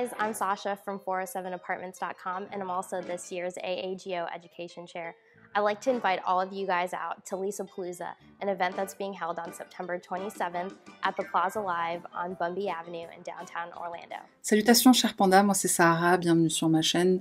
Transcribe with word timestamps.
guys, 0.00 0.12
I'm 0.18 0.32
Sasha 0.32 0.78
from 0.82 0.98
407apartments.com 0.98 2.46
and 2.52 2.62
I'm 2.62 2.70
also 2.70 3.02
this 3.02 3.30
year's 3.30 3.54
AAGO 3.56 4.28
Education 4.34 4.86
Chair. 4.86 5.14
I'd 5.54 5.60
like 5.60 5.80
to 5.82 5.90
invite 5.90 6.20
all 6.24 6.40
of 6.40 6.52
you 6.52 6.66
guys 6.66 6.94
out 6.94 7.26
to 7.26 7.36
Lisa 7.36 7.64
Palooza, 7.64 8.12
an 8.40 8.48
event 8.48 8.76
that's 8.76 8.94
being 8.94 9.12
held 9.12 9.38
on 9.38 9.52
September 9.52 9.98
27th 9.98 10.72
at 11.02 11.16
the 11.16 11.24
Plaza 11.24 11.60
Live 11.60 12.02
on 12.14 12.34
Bumby 12.36 12.70
Avenue 12.70 13.08
in 13.14 13.22
downtown 13.24 13.68
Orlando. 13.76 14.16
Salutations 14.42 14.94
chers 14.94 15.12
pandas, 15.12 15.42
moi 15.42 15.54
c'est 15.54 15.68
Sahara, 15.68 16.16
bienvenue 16.16 16.50
sur 16.50 16.68
ma 16.70 16.82
chaîne 16.82 17.20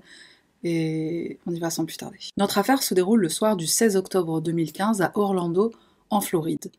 et 0.64 1.38
on 1.48 1.54
y 1.54 1.60
va 1.60 1.70
sans 1.70 1.86
plus 1.86 1.98
tarder. 1.98 2.20
Notre 2.38 2.60
affaire 2.60 2.82
se 2.82 2.94
déroule 2.94 3.20
le 3.20 3.30
soir 3.30 3.58
du 3.58 3.68
16 3.68 3.98
octobre 3.98 4.40
2015 4.42 5.02
à 5.02 5.12
Orlando, 5.16 5.74
en 6.10 6.22
Floride. 6.22 6.72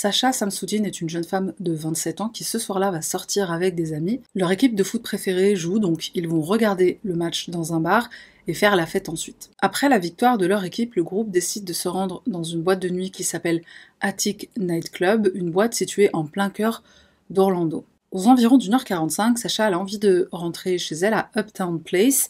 Sacha 0.00 0.32
Samsoudine 0.32 0.86
est 0.86 1.00
une 1.00 1.08
jeune 1.08 1.24
femme 1.24 1.54
de 1.58 1.72
27 1.72 2.20
ans 2.20 2.28
qui 2.28 2.44
ce 2.44 2.60
soir-là 2.60 2.92
va 2.92 3.02
sortir 3.02 3.50
avec 3.50 3.74
des 3.74 3.92
amis. 3.92 4.20
Leur 4.36 4.52
équipe 4.52 4.76
de 4.76 4.84
foot 4.84 5.02
préférée 5.02 5.56
joue, 5.56 5.80
donc 5.80 6.12
ils 6.14 6.28
vont 6.28 6.40
regarder 6.40 7.00
le 7.02 7.16
match 7.16 7.50
dans 7.50 7.74
un 7.74 7.80
bar 7.80 8.08
et 8.46 8.54
faire 8.54 8.76
la 8.76 8.86
fête 8.86 9.08
ensuite. 9.08 9.50
Après 9.60 9.88
la 9.88 9.98
victoire 9.98 10.38
de 10.38 10.46
leur 10.46 10.62
équipe, 10.62 10.94
le 10.94 11.02
groupe 11.02 11.32
décide 11.32 11.64
de 11.64 11.72
se 11.72 11.88
rendre 11.88 12.22
dans 12.28 12.44
une 12.44 12.62
boîte 12.62 12.78
de 12.78 12.88
nuit 12.88 13.10
qui 13.10 13.24
s'appelle 13.24 13.60
Attic 14.00 14.50
Night 14.56 14.92
Club, 14.92 15.32
une 15.34 15.50
boîte 15.50 15.74
située 15.74 16.10
en 16.12 16.26
plein 16.26 16.50
cœur 16.50 16.84
d'Orlando. 17.30 17.84
Aux 18.12 18.28
environs 18.28 18.58
d'une 18.58 18.74
heure 18.74 18.84
45, 18.84 19.36
Sacha 19.36 19.66
a 19.66 19.72
envie 19.72 19.98
de 19.98 20.28
rentrer 20.30 20.78
chez 20.78 20.94
elle 20.94 21.14
à 21.14 21.28
Uptown 21.36 21.82
Place, 21.82 22.28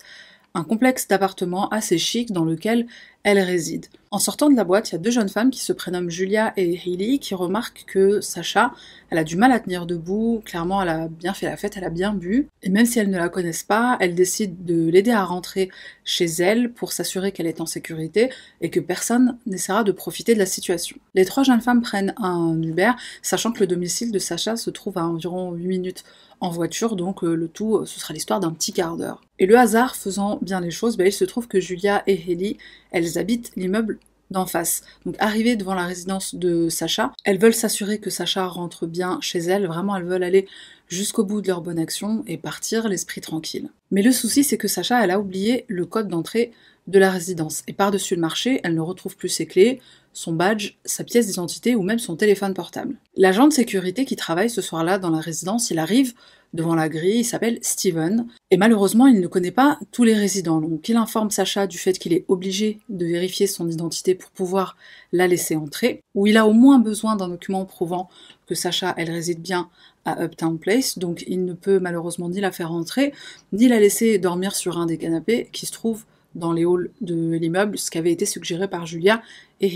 un 0.54 0.64
complexe 0.64 1.06
d'appartements 1.06 1.68
assez 1.68 1.98
chic 1.98 2.32
dans 2.32 2.46
lequel 2.46 2.87
elle 3.28 3.41
réside. 3.41 3.87
En 4.10 4.18
sortant 4.18 4.48
de 4.48 4.56
la 4.56 4.64
boîte, 4.64 4.88
il 4.88 4.92
y 4.92 4.95
a 4.95 4.98
deux 4.98 5.10
jeunes 5.10 5.28
femmes 5.28 5.50
qui 5.50 5.60
se 5.60 5.74
prénomment 5.74 6.09
Julia 6.09 6.54
et 6.57 6.74
Hailey 6.74 7.18
qui 7.18 7.34
remarquent 7.34 7.84
que 7.87 8.23
Sacha, 8.23 8.73
elle 9.10 9.18
a 9.18 9.24
du 9.24 9.37
mal 9.37 9.52
à 9.52 9.60
tenir 9.60 9.84
debout, 9.84 10.40
clairement 10.46 10.80
elle 10.80 10.88
a 10.88 11.09
bien 11.09 11.34
fait 11.34 11.45
la 11.45 11.59
fête, 11.59 11.76
elle 11.76 11.84
a 11.84 11.90
bien 11.90 12.15
bu, 12.15 12.49
et 12.62 12.71
même 12.71 12.87
si 12.87 12.99
elles 12.99 13.10
ne 13.10 13.18
la 13.18 13.29
connaissent 13.29 13.65
pas, 13.65 13.99
elles 14.01 14.15
décident 14.15 14.56
de 14.60 14.88
l'aider 14.88 15.10
à 15.10 15.24
rentrer 15.24 15.68
chez 16.04 16.24
elle 16.24 16.73
pour 16.73 16.93
s'assurer 16.93 17.32
qu'elle 17.32 17.46
est 17.46 17.60
en 17.60 17.66
sécurité 17.66 18.30
et 18.62 18.71
que 18.71 18.80
personne 18.80 19.37
n'essaiera 19.45 19.84
de 19.84 19.93
profiter 19.93 20.32
de 20.32 20.38
la 20.38 20.46
situation. 20.46 20.96
Les 21.15 21.26
trois 21.26 21.43
jeunes 21.43 21.60
femmes 21.60 21.82
prennent 21.82 22.15
un 22.16 22.60
Uber, 22.62 22.93
sachant 23.21 23.52
que 23.52 23.60
le 23.60 23.66
domicile 23.66 24.10
de 24.10 24.18
Sacha 24.18 24.56
se 24.56 24.71
trouve 24.71 24.96
à 24.96 25.04
environ 25.04 25.52
8 25.52 25.68
minutes 25.68 26.04
en 26.40 26.51
voiture, 26.51 26.96
donc 26.96 27.24
euh, 27.24 27.34
le 27.34 27.49
tout, 27.49 27.76
euh, 27.76 27.87
ce 27.87 27.99
sera 27.99 28.15
l'histoire 28.15 28.40
d'un 28.40 28.52
petit 28.52 28.73
quart 28.73 28.96
d'heure. 28.96 29.21
Et 29.40 29.46
le 29.46 29.56
hasard 29.56 29.96
faisant 29.96 30.38
bien 30.40 30.60
les 30.60 30.71
choses, 30.71 30.96
bah, 30.96 31.06
il 31.06 31.12
se 31.12 31.24
trouve 31.24 31.49
que 31.49 31.60
Julia 31.60 32.02
et 32.06 32.21
Haley, 32.29 32.56
elles 32.90 33.18
habitent 33.19 33.52
l'immeuble 33.57 33.99
d'en 34.30 34.47
face. 34.47 34.83
Donc 35.07 35.16
arrivées 35.19 35.57
devant 35.57 35.74
la 35.74 35.87
résidence 35.87 36.35
de 36.35 36.69
Sacha, 36.69 37.13
elles 37.24 37.38
veulent 37.38 37.55
s'assurer 37.55 37.99
que 37.99 38.11
Sacha 38.11 38.47
rentre 38.47 38.87
bien 38.87 39.19
chez 39.21 39.38
elles, 39.38 39.66
vraiment 39.66 39.97
elles 39.97 40.05
veulent 40.05 40.23
aller 40.23 40.47
jusqu'au 40.88 41.24
bout 41.24 41.41
de 41.41 41.49
leur 41.49 41.61
bonne 41.61 41.79
action 41.79 42.24
et 42.27 42.37
partir 42.37 42.89
l'esprit 42.89 43.21
tranquille. 43.21 43.71
Mais 43.91 44.02
le 44.02 44.13
souci 44.13 44.45
c'est 44.45 44.59
que 44.59 44.69
Sacha 44.69 45.02
elle 45.02 45.11
a 45.11 45.21
oublié 45.21 45.65
le 45.69 45.87
code 45.87 46.09
d'entrée 46.09 46.52
de 46.87 46.99
la 46.99 47.11
résidence 47.11 47.63
et 47.69 47.73
par-dessus 47.73 48.15
le 48.15 48.21
marché, 48.21 48.61
elle 48.65 48.74
ne 48.74 48.80
retrouve 48.80 49.16
plus 49.16 49.29
ses 49.29 49.46
clés, 49.46 49.80
son 50.12 50.32
badge, 50.32 50.74
sa 50.84 51.04
pièce 51.04 51.26
d'identité 51.26 51.74
ou 51.74 51.82
même 51.82 51.98
son 51.98 52.16
téléphone 52.16 52.54
portable. 52.54 52.96
L'agent 53.16 53.48
de 53.48 53.52
sécurité 53.52 54.04
qui 54.04 54.16
travaille 54.16 54.50
ce 54.50 54.60
soir-là 54.60 54.98
dans 54.98 55.10
la 55.10 55.20
résidence, 55.20 55.70
il 55.70 55.78
arrive 55.78 56.15
devant 56.54 56.74
la 56.74 56.88
grille, 56.88 57.20
il 57.20 57.24
s'appelle 57.24 57.59
Steven, 57.60 58.26
et 58.50 58.56
malheureusement 58.56 59.06
il 59.06 59.20
ne 59.20 59.26
connaît 59.26 59.50
pas 59.50 59.78
tous 59.92 60.04
les 60.04 60.15
résidents, 60.15 60.60
donc 60.60 60.88
il 60.88 60.96
informe 60.96 61.30
Sacha 61.30 61.66
du 61.66 61.76
fait 61.76 61.98
qu'il 61.98 62.12
est 62.15 62.24
obligé 62.28 62.78
de 62.88 63.04
vérifier 63.04 63.46
son 63.46 63.68
identité 63.68 64.15
pour 64.15 64.31
pouvoir 64.31 64.76
la 65.12 65.26
laisser 65.26 65.56
entrer, 65.56 66.00
ou 66.15 66.26
il 66.26 66.37
a 66.37 66.47
au 66.47 66.53
moins 66.53 66.78
besoin 66.78 67.16
d'un 67.16 67.28
document 67.28 67.65
prouvant 67.66 68.09
que 68.47 68.54
Sacha, 68.54 68.94
elle 68.97 69.10
réside 69.10 69.43
bien 69.43 69.69
à 70.06 70.25
Uptown 70.25 70.59
Place, 70.59 70.99
donc 70.99 71.22
il 71.27 71.44
ne 71.44 71.53
peut 71.53 71.81
malheureusement 71.81 72.31
ni 72.31 72.41
la 72.41 72.50
faire 72.50 72.72
entrer, 72.72 73.12
ni 73.53 73.69
la 73.69 73.78
laisser 73.78 74.19
dormir 74.19 74.56
sur 74.56 74.78
un 74.78 74.87
des 74.87 74.97
canapés 74.97 75.49
qui 75.53 75.66
se 75.66 75.72
trouve 75.72 76.04
dans 76.34 76.53
les 76.53 76.65
halls 76.65 76.91
de 77.00 77.33
l'immeuble, 77.33 77.78
ce 77.78 77.91
qui 77.91 77.99
avait 77.99 78.12
été 78.12 78.25
suggéré 78.25 78.69
par 78.69 78.87
Julia 78.87 79.22
et. 79.61 79.69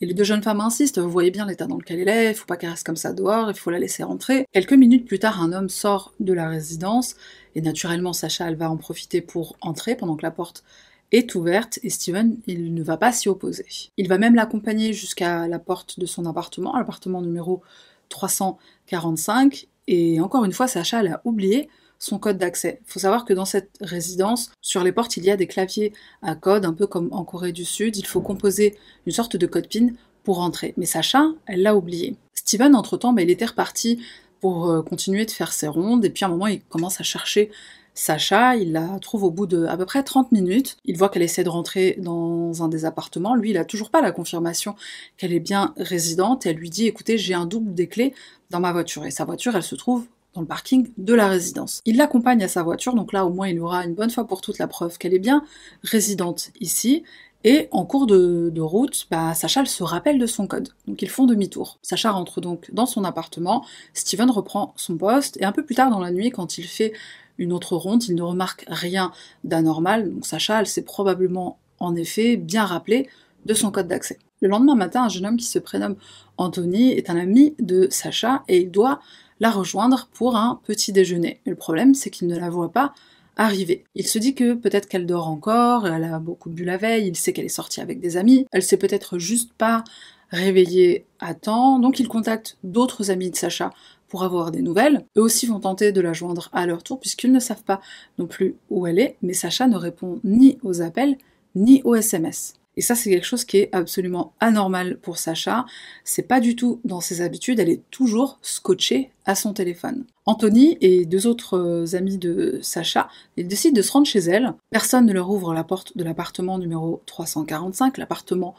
Et 0.00 0.06
les 0.06 0.14
deux 0.14 0.24
jeunes 0.24 0.42
femmes 0.42 0.60
insistent, 0.60 0.98
vous 0.98 1.10
voyez 1.10 1.30
bien 1.30 1.46
l'état 1.46 1.66
dans 1.66 1.76
lequel 1.76 2.00
elle 2.00 2.08
est, 2.08 2.30
il 2.30 2.34
faut 2.34 2.46
pas 2.46 2.56
qu'elle 2.56 2.70
reste 2.70 2.86
comme 2.86 2.96
ça 2.96 3.12
dehors, 3.12 3.50
il 3.50 3.56
faut 3.56 3.70
la 3.70 3.78
laisser 3.78 4.02
rentrer. 4.02 4.46
Quelques 4.52 4.72
minutes 4.72 5.06
plus 5.06 5.18
tard, 5.18 5.42
un 5.42 5.52
homme 5.52 5.68
sort 5.68 6.14
de 6.20 6.32
la 6.32 6.48
résidence, 6.48 7.16
et 7.54 7.60
naturellement 7.60 8.12
Sacha, 8.12 8.48
elle 8.48 8.56
va 8.56 8.70
en 8.70 8.76
profiter 8.76 9.20
pour 9.20 9.56
entrer 9.60 9.94
pendant 9.94 10.16
que 10.16 10.22
la 10.22 10.30
porte 10.30 10.64
est 11.12 11.34
ouverte, 11.34 11.78
et 11.82 11.90
Steven, 11.90 12.38
il 12.46 12.74
ne 12.74 12.82
va 12.82 12.96
pas 12.96 13.12
s'y 13.12 13.28
opposer. 13.28 13.66
Il 13.96 14.08
va 14.08 14.18
même 14.18 14.34
l'accompagner 14.34 14.92
jusqu'à 14.92 15.48
la 15.48 15.58
porte 15.58 15.98
de 15.98 16.06
son 16.06 16.26
appartement, 16.26 16.76
l'appartement 16.76 17.20
numéro 17.20 17.62
345, 18.08 19.68
et 19.86 20.20
encore 20.20 20.44
une 20.44 20.52
fois, 20.52 20.68
Sacha, 20.68 21.00
elle 21.00 21.08
a 21.08 21.20
oublié 21.24 21.68
son 22.00 22.18
code 22.18 22.38
d'accès. 22.38 22.80
Il 22.86 22.92
faut 22.92 22.98
savoir 22.98 23.24
que 23.24 23.32
dans 23.32 23.44
cette 23.44 23.70
résidence, 23.80 24.50
sur 24.60 24.82
les 24.82 24.90
portes, 24.90 25.16
il 25.16 25.24
y 25.24 25.30
a 25.30 25.36
des 25.36 25.46
claviers 25.46 25.92
à 26.22 26.34
code, 26.34 26.64
un 26.64 26.72
peu 26.72 26.88
comme 26.88 27.08
en 27.12 27.24
Corée 27.24 27.52
du 27.52 27.64
Sud. 27.64 27.96
Il 27.96 28.06
faut 28.06 28.22
composer 28.22 28.76
une 29.06 29.12
sorte 29.12 29.36
de 29.36 29.46
code 29.46 29.68
PIN 29.68 29.90
pour 30.24 30.36
rentrer. 30.36 30.74
Mais 30.76 30.86
Sacha, 30.86 31.26
elle 31.46 31.62
l'a 31.62 31.76
oublié. 31.76 32.16
Steven, 32.34 32.74
entre-temps, 32.74 33.12
bah, 33.12 33.22
il 33.22 33.30
était 33.30 33.44
reparti 33.44 34.02
pour 34.40 34.70
euh, 34.70 34.82
continuer 34.82 35.26
de 35.26 35.30
faire 35.30 35.52
ses 35.52 35.68
rondes, 35.68 36.04
et 36.04 36.10
puis 36.10 36.24
à 36.24 36.28
un 36.28 36.30
moment, 36.30 36.46
il 36.46 36.62
commence 36.62 36.98
à 37.00 37.04
chercher 37.04 37.50
Sacha, 37.92 38.56
il 38.56 38.72
la 38.72 38.98
trouve 39.00 39.24
au 39.24 39.30
bout 39.30 39.46
de 39.46 39.66
à 39.66 39.76
peu 39.76 39.84
près 39.84 40.02
30 40.02 40.32
minutes. 40.32 40.78
Il 40.86 40.96
voit 40.96 41.10
qu'elle 41.10 41.22
essaie 41.22 41.44
de 41.44 41.50
rentrer 41.50 41.96
dans 41.98 42.62
un 42.62 42.68
des 42.68 42.86
appartements. 42.86 43.34
Lui, 43.34 43.50
il 43.50 43.58
a 43.58 43.64
toujours 43.64 43.90
pas 43.90 44.00
la 44.00 44.12
confirmation 44.12 44.74
qu'elle 45.18 45.34
est 45.34 45.40
bien 45.40 45.74
résidente. 45.76 46.46
elle 46.46 46.56
lui 46.56 46.70
dit, 46.70 46.86
écoutez, 46.86 47.18
j'ai 47.18 47.34
un 47.34 47.46
double 47.46 47.74
des 47.74 47.88
clés 47.88 48.14
dans 48.48 48.60
ma 48.60 48.72
voiture. 48.72 49.04
Et 49.04 49.10
sa 49.10 49.24
voiture, 49.24 49.54
elle 49.56 49.62
se 49.62 49.74
trouve 49.74 50.06
dans 50.34 50.40
le 50.40 50.46
parking 50.46 50.90
de 50.96 51.14
la 51.14 51.28
résidence. 51.28 51.80
Il 51.84 51.96
l'accompagne 51.96 52.42
à 52.42 52.48
sa 52.48 52.62
voiture, 52.62 52.94
donc 52.94 53.12
là 53.12 53.26
au 53.26 53.30
moins 53.30 53.48
il 53.48 53.58
aura 53.60 53.84
une 53.84 53.94
bonne 53.94 54.10
fois 54.10 54.26
pour 54.26 54.40
toute 54.40 54.58
la 54.58 54.68
preuve 54.68 54.98
qu'elle 54.98 55.14
est 55.14 55.18
bien 55.18 55.44
résidente 55.82 56.50
ici. 56.60 57.02
Et 57.42 57.68
en 57.70 57.86
cours 57.86 58.06
de, 58.06 58.60
route, 58.60 59.06
bah, 59.10 59.32
Sacha 59.32 59.64
se 59.64 59.82
rappelle 59.82 60.18
de 60.18 60.26
son 60.26 60.46
code, 60.46 60.68
donc 60.86 61.00
ils 61.00 61.08
font 61.08 61.24
demi-tour. 61.24 61.78
Sacha 61.80 62.10
rentre 62.10 62.42
donc 62.42 62.68
dans 62.72 62.84
son 62.84 63.02
appartement, 63.02 63.64
Steven 63.94 64.30
reprend 64.30 64.74
son 64.76 64.98
poste, 64.98 65.38
et 65.40 65.44
un 65.46 65.52
peu 65.52 65.64
plus 65.64 65.74
tard 65.74 65.90
dans 65.90 66.00
la 66.00 66.10
nuit, 66.10 66.30
quand 66.30 66.58
il 66.58 66.64
fait 66.64 66.92
une 67.38 67.54
autre 67.54 67.76
ronde, 67.76 68.04
il 68.04 68.14
ne 68.14 68.22
remarque 68.22 68.66
rien 68.68 69.10
d'anormal, 69.44 70.12
donc 70.12 70.26
Sacha, 70.26 70.62
s'est 70.66 70.82
probablement 70.82 71.58
en 71.78 71.96
effet 71.96 72.36
bien 72.36 72.66
rappelé 72.66 73.08
de 73.46 73.54
son 73.54 73.70
code 73.70 73.88
d'accès. 73.88 74.18
Le 74.42 74.48
lendemain 74.48 74.74
matin, 74.74 75.04
un 75.04 75.08
jeune 75.08 75.24
homme 75.24 75.36
qui 75.38 75.46
se 75.46 75.58
prénomme 75.58 75.96
Anthony 76.36 76.92
est 76.92 77.08
un 77.08 77.16
ami 77.16 77.54
de 77.58 77.88
Sacha 77.90 78.42
et 78.48 78.60
il 78.60 78.70
doit 78.70 79.00
la 79.40 79.50
rejoindre 79.50 80.08
pour 80.12 80.36
un 80.36 80.60
petit 80.64 80.92
déjeuner. 80.92 81.40
Mais 81.44 81.50
le 81.50 81.56
problème, 81.56 81.94
c'est 81.94 82.10
qu'il 82.10 82.28
ne 82.28 82.38
la 82.38 82.50
voit 82.50 82.70
pas 82.70 82.94
arriver. 83.36 83.84
Il 83.94 84.06
se 84.06 84.18
dit 84.18 84.34
que 84.34 84.54
peut-être 84.54 84.88
qu'elle 84.88 85.06
dort 85.06 85.28
encore, 85.28 85.86
elle 85.86 86.04
a 86.04 86.18
beaucoup 86.18 86.50
bu 86.50 86.64
la 86.64 86.76
veille, 86.76 87.08
il 87.08 87.16
sait 87.16 87.32
qu'elle 87.32 87.46
est 87.46 87.48
sortie 87.48 87.80
avec 87.80 88.00
des 88.00 88.16
amis, 88.16 88.46
elle 88.52 88.62
s'est 88.62 88.76
peut-être 88.76 89.18
juste 89.18 89.52
pas 89.54 89.82
réveillée 90.28 91.06
à 91.20 91.34
temps, 91.34 91.78
donc 91.78 91.98
il 92.00 92.08
contacte 92.08 92.58
d'autres 92.62 93.10
amis 93.10 93.30
de 93.30 93.36
Sacha 93.36 93.72
pour 94.08 94.24
avoir 94.24 94.50
des 94.50 94.62
nouvelles. 94.62 95.06
Eux 95.16 95.22
aussi 95.22 95.46
vont 95.46 95.60
tenter 95.60 95.92
de 95.92 96.00
la 96.00 96.12
joindre 96.12 96.50
à 96.52 96.66
leur 96.66 96.82
tour 96.82 97.00
puisqu'ils 97.00 97.32
ne 97.32 97.40
savent 97.40 97.64
pas 97.64 97.80
non 98.18 98.26
plus 98.26 98.56
où 98.68 98.86
elle 98.86 98.98
est, 98.98 99.16
mais 99.22 99.32
Sacha 99.32 99.66
ne 99.66 99.76
répond 99.76 100.20
ni 100.22 100.58
aux 100.62 100.82
appels 100.82 101.16
ni 101.54 101.82
aux 101.84 101.94
SMS. 101.94 102.59
Et 102.76 102.82
ça, 102.82 102.94
c'est 102.94 103.10
quelque 103.10 103.26
chose 103.26 103.44
qui 103.44 103.58
est 103.58 103.74
absolument 103.74 104.32
anormal 104.40 104.98
pour 104.98 105.18
Sacha. 105.18 105.66
C'est 106.04 106.22
pas 106.22 106.40
du 106.40 106.56
tout 106.56 106.80
dans 106.84 107.00
ses 107.00 107.20
habitudes, 107.20 107.58
elle 107.58 107.68
est 107.68 107.82
toujours 107.90 108.38
scotchée 108.42 109.10
à 109.26 109.34
son 109.34 109.52
téléphone. 109.52 110.04
Anthony 110.26 110.78
et 110.80 111.04
deux 111.04 111.26
autres 111.26 111.58
euh, 111.58 111.96
amis 111.96 112.18
de 112.18 112.58
Sacha, 112.62 113.08
décident 113.36 113.76
de 113.76 113.82
se 113.82 113.92
rendre 113.92 114.06
chez 114.06 114.20
elle. 114.20 114.54
Personne 114.70 115.06
ne 115.06 115.12
leur 115.12 115.30
ouvre 115.30 115.52
la 115.52 115.64
porte 115.64 115.96
de 115.96 116.04
l'appartement 116.04 116.58
numéro 116.58 117.02
345, 117.06 117.98
l'appartement 117.98 118.54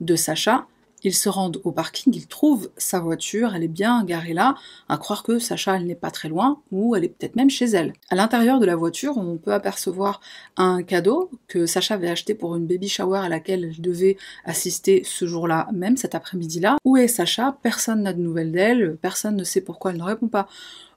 de 0.00 0.14
Sacha. 0.14 0.66
Ils 1.06 1.14
se 1.14 1.28
rendent 1.28 1.60
au 1.62 1.70
parking, 1.70 2.12
ils 2.12 2.26
trouvent 2.26 2.68
sa 2.76 2.98
voiture, 2.98 3.54
elle 3.54 3.62
est 3.62 3.68
bien 3.68 4.02
garée 4.02 4.32
là, 4.32 4.56
à 4.88 4.98
croire 4.98 5.22
que 5.22 5.38
Sacha, 5.38 5.76
elle 5.76 5.86
n'est 5.86 5.94
pas 5.94 6.10
très 6.10 6.28
loin, 6.28 6.60
ou 6.72 6.96
elle 6.96 7.04
est 7.04 7.08
peut-être 7.08 7.36
même 7.36 7.48
chez 7.48 7.66
elle. 7.66 7.92
À 8.10 8.16
l'intérieur 8.16 8.58
de 8.58 8.66
la 8.66 8.74
voiture, 8.74 9.16
on 9.16 9.36
peut 9.36 9.52
apercevoir 9.52 10.20
un 10.56 10.82
cadeau 10.82 11.30
que 11.46 11.64
Sacha 11.66 11.94
avait 11.94 12.10
acheté 12.10 12.34
pour 12.34 12.56
une 12.56 12.66
baby 12.66 12.88
shower 12.88 13.20
à 13.20 13.28
laquelle 13.28 13.62
elle 13.62 13.80
devait 13.80 14.16
assister 14.44 15.04
ce 15.04 15.28
jour-là, 15.28 15.68
même 15.72 15.96
cet 15.96 16.16
après-midi-là. 16.16 16.76
Où 16.84 16.96
est 16.96 17.06
Sacha? 17.06 17.56
Personne 17.62 18.02
n'a 18.02 18.12
de 18.12 18.20
nouvelles 18.20 18.50
d'elle, 18.50 18.96
personne 19.00 19.36
ne 19.36 19.44
sait 19.44 19.60
pourquoi 19.60 19.92
elle 19.92 19.98
ne 19.98 20.02
répond 20.02 20.26
pas 20.26 20.48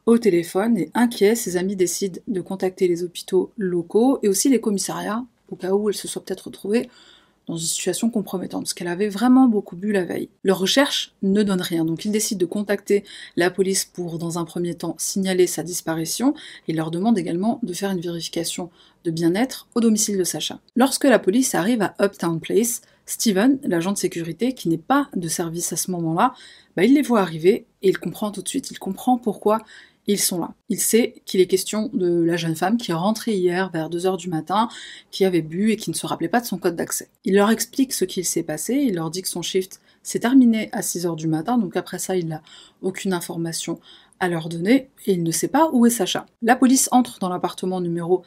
au 0.08 0.18
téléphone, 0.18 0.76
et 0.76 0.90
inquiet, 0.96 1.36
ses 1.36 1.56
amis 1.56 1.76
décident 1.76 2.20
de 2.28 2.42
contacter 2.42 2.88
les 2.88 3.04
hôpitaux 3.04 3.52
locaux 3.60 4.18
et 4.24 4.28
aussi 4.28 4.50
les 4.50 4.60
commissariats, 4.60 5.24
au 5.52 5.56
cas 5.56 5.74
où 5.74 5.88
elle 5.88 5.96
se 5.96 6.08
soit 6.08 6.26
peut-être 6.26 6.48
retrouvée 6.48 6.90
dans 7.50 7.58
une 7.58 7.68
situation 7.68 8.10
compromettante, 8.10 8.64
parce 8.64 8.74
qu'elle 8.74 8.88
avait 8.88 9.10
vraiment 9.10 9.48
beaucoup 9.48 9.76
bu 9.76 9.92
la 9.92 10.06
veille. 10.06 10.30
Leur 10.44 10.60
recherche 10.60 11.14
ne 11.24 11.44
donne 11.44 11.62
rien, 11.62 11.84
donc 11.84 12.06
ils 12.06 12.12
décident 12.12 12.40
de 12.40 12.46
contacter 12.46 13.04
la 13.36 13.50
police 13.50 13.86
pour, 13.86 14.20
dans 14.20 14.38
un 14.38 14.46
premier 14.46 14.76
temps, 14.76 14.96
signaler 14.98 15.48
sa 15.48 15.64
disparition, 15.64 16.34
et 16.68 16.74
leur 16.74 16.92
demandent 16.92 17.18
également 17.18 17.60
de 17.64 17.74
faire 17.74 17.92
une 17.92 18.02
vérification 18.02 18.70
de 19.04 19.12
bien-être 19.12 19.68
au 19.76 19.82
domicile 19.82 20.18
de 20.18 20.24
Sacha. 20.24 20.60
Lorsque 20.76 21.06
la 21.06 21.20
police 21.20 21.56
arrive 21.56 21.82
à 21.82 21.96
Uptown 22.00 22.40
Place, 22.40 22.82
Steven, 23.06 23.60
l'agent 23.64 23.92
de 23.94 23.98
sécurité, 23.98 24.54
qui 24.54 24.70
n'est 24.70 24.78
pas 24.78 25.10
de 25.16 25.28
service 25.28 25.74
à 25.74 25.76
ce 25.76 25.90
moment-là, 25.92 26.36
bah, 26.76 26.84
il 26.84 26.94
les 26.94 27.02
voit 27.02 27.22
arriver 27.22 27.66
et 27.82 27.90
il 27.90 27.98
comprend 27.98 28.32
tout 28.32 28.44
de 28.44 28.48
suite. 28.48 28.70
Il 28.70 28.78
comprend 28.78 29.18
pourquoi 29.18 29.60
ils 30.14 30.20
sont 30.20 30.40
là. 30.40 30.54
Il 30.70 30.80
sait 30.80 31.22
qu'il 31.26 31.40
est 31.40 31.46
question 31.46 31.92
de 31.94 32.24
la 32.24 32.36
jeune 32.36 32.56
femme 32.56 32.78
qui 32.78 32.90
est 32.90 32.96
rentrée 32.96 33.36
hier 33.36 33.70
vers 33.70 33.90
2h 33.90 34.18
du 34.18 34.30
matin, 34.30 34.68
qui 35.12 35.24
avait 35.24 35.44
bu 35.44 35.72
et 35.72 35.78
qui 35.78 35.92
ne 35.92 35.96
se 35.96 36.08
rappelait 36.08 36.30
pas 36.30 36.42
de 36.42 36.48
son 36.48 36.58
code 36.58 36.76
d'accès. 36.76 37.10
Il 37.26 37.36
leur 37.36 37.52
explique 37.52 37.94
ce 37.94 38.06
qu'il 38.06 38.26
s'est 38.26 38.42
passé, 38.42 38.74
il 38.74 38.96
leur 38.96 39.12
dit 39.12 39.22
que 39.22 39.28
son 39.28 39.44
shift 39.44 39.82
s'est 40.02 40.20
terminé 40.20 40.70
à 40.72 40.82
6h 40.82 41.16
du 41.16 41.28
matin, 41.28 41.60
donc 41.60 41.78
après 41.78 42.00
ça, 42.00 42.18
il 42.18 42.28
n'a 42.28 42.42
aucune 42.82 43.14
information 43.14 43.80
à 44.20 44.30
leur 44.30 44.50
donner 44.50 44.90
et 45.06 45.14
il 45.14 45.22
ne 45.22 45.32
sait 45.32 45.48
pas 45.48 45.70
où 45.74 45.86
est 45.86 45.92
Sacha. 45.92 46.26
La 46.42 46.56
police 46.56 46.90
entre 46.92 47.20
dans 47.20 47.30
l'appartement 47.30 47.80
numéro 47.80 48.24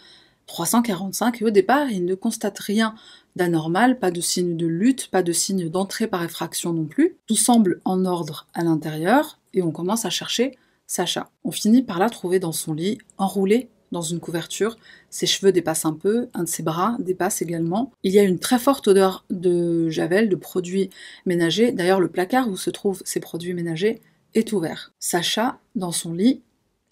345 0.46 1.43
et 1.43 1.44
au 1.44 1.50
départ, 1.50 1.90
il 1.90 2.05
ne 2.05 2.14
constate 2.14 2.61
rien 2.61 2.94
d'anormal, 3.34 3.99
pas 3.99 4.12
de 4.12 4.20
signe 4.20 4.56
de 4.56 4.67
lutte, 4.67 5.11
pas 5.11 5.25
de 5.25 5.32
signe 5.32 5.69
d'entrée 5.69 6.06
par 6.06 6.23
effraction 6.23 6.73
non 6.73 6.84
plus. 6.84 7.17
Tout 7.26 7.37
semble 7.37 7.81
en 7.84 8.05
ordre 8.05 8.46
à 8.55 8.62
l'intérieur 8.62 9.40
et 9.52 9.62
on 9.62 9.73
commence 9.73 10.05
à 10.05 10.11
chercher 10.11 10.56
Sacha. 10.92 11.30
On 11.42 11.50
finit 11.50 11.80
par 11.80 11.98
la 11.98 12.10
trouver 12.10 12.38
dans 12.38 12.52
son 12.52 12.74
lit, 12.74 12.98
enroulée 13.16 13.70
dans 13.92 14.02
une 14.02 14.20
couverture, 14.20 14.76
ses 15.08 15.24
cheveux 15.24 15.50
dépassent 15.50 15.86
un 15.86 15.94
peu, 15.94 16.28
un 16.34 16.44
de 16.44 16.48
ses 16.48 16.62
bras 16.62 16.96
dépasse 16.98 17.40
également. 17.40 17.92
Il 18.02 18.12
y 18.12 18.18
a 18.18 18.22
une 18.24 18.38
très 18.38 18.58
forte 18.58 18.88
odeur 18.88 19.24
de 19.30 19.88
javel, 19.88 20.28
de 20.28 20.36
produits 20.36 20.90
ménagers. 21.24 21.72
D'ailleurs, 21.72 21.98
le 21.98 22.08
placard 22.08 22.50
où 22.50 22.58
se 22.58 22.68
trouvent 22.68 23.00
ces 23.06 23.20
produits 23.20 23.54
ménagers 23.54 24.02
est 24.34 24.52
ouvert. 24.52 24.92
Sacha, 24.98 25.58
dans 25.76 25.92
son 25.92 26.12
lit, 26.12 26.42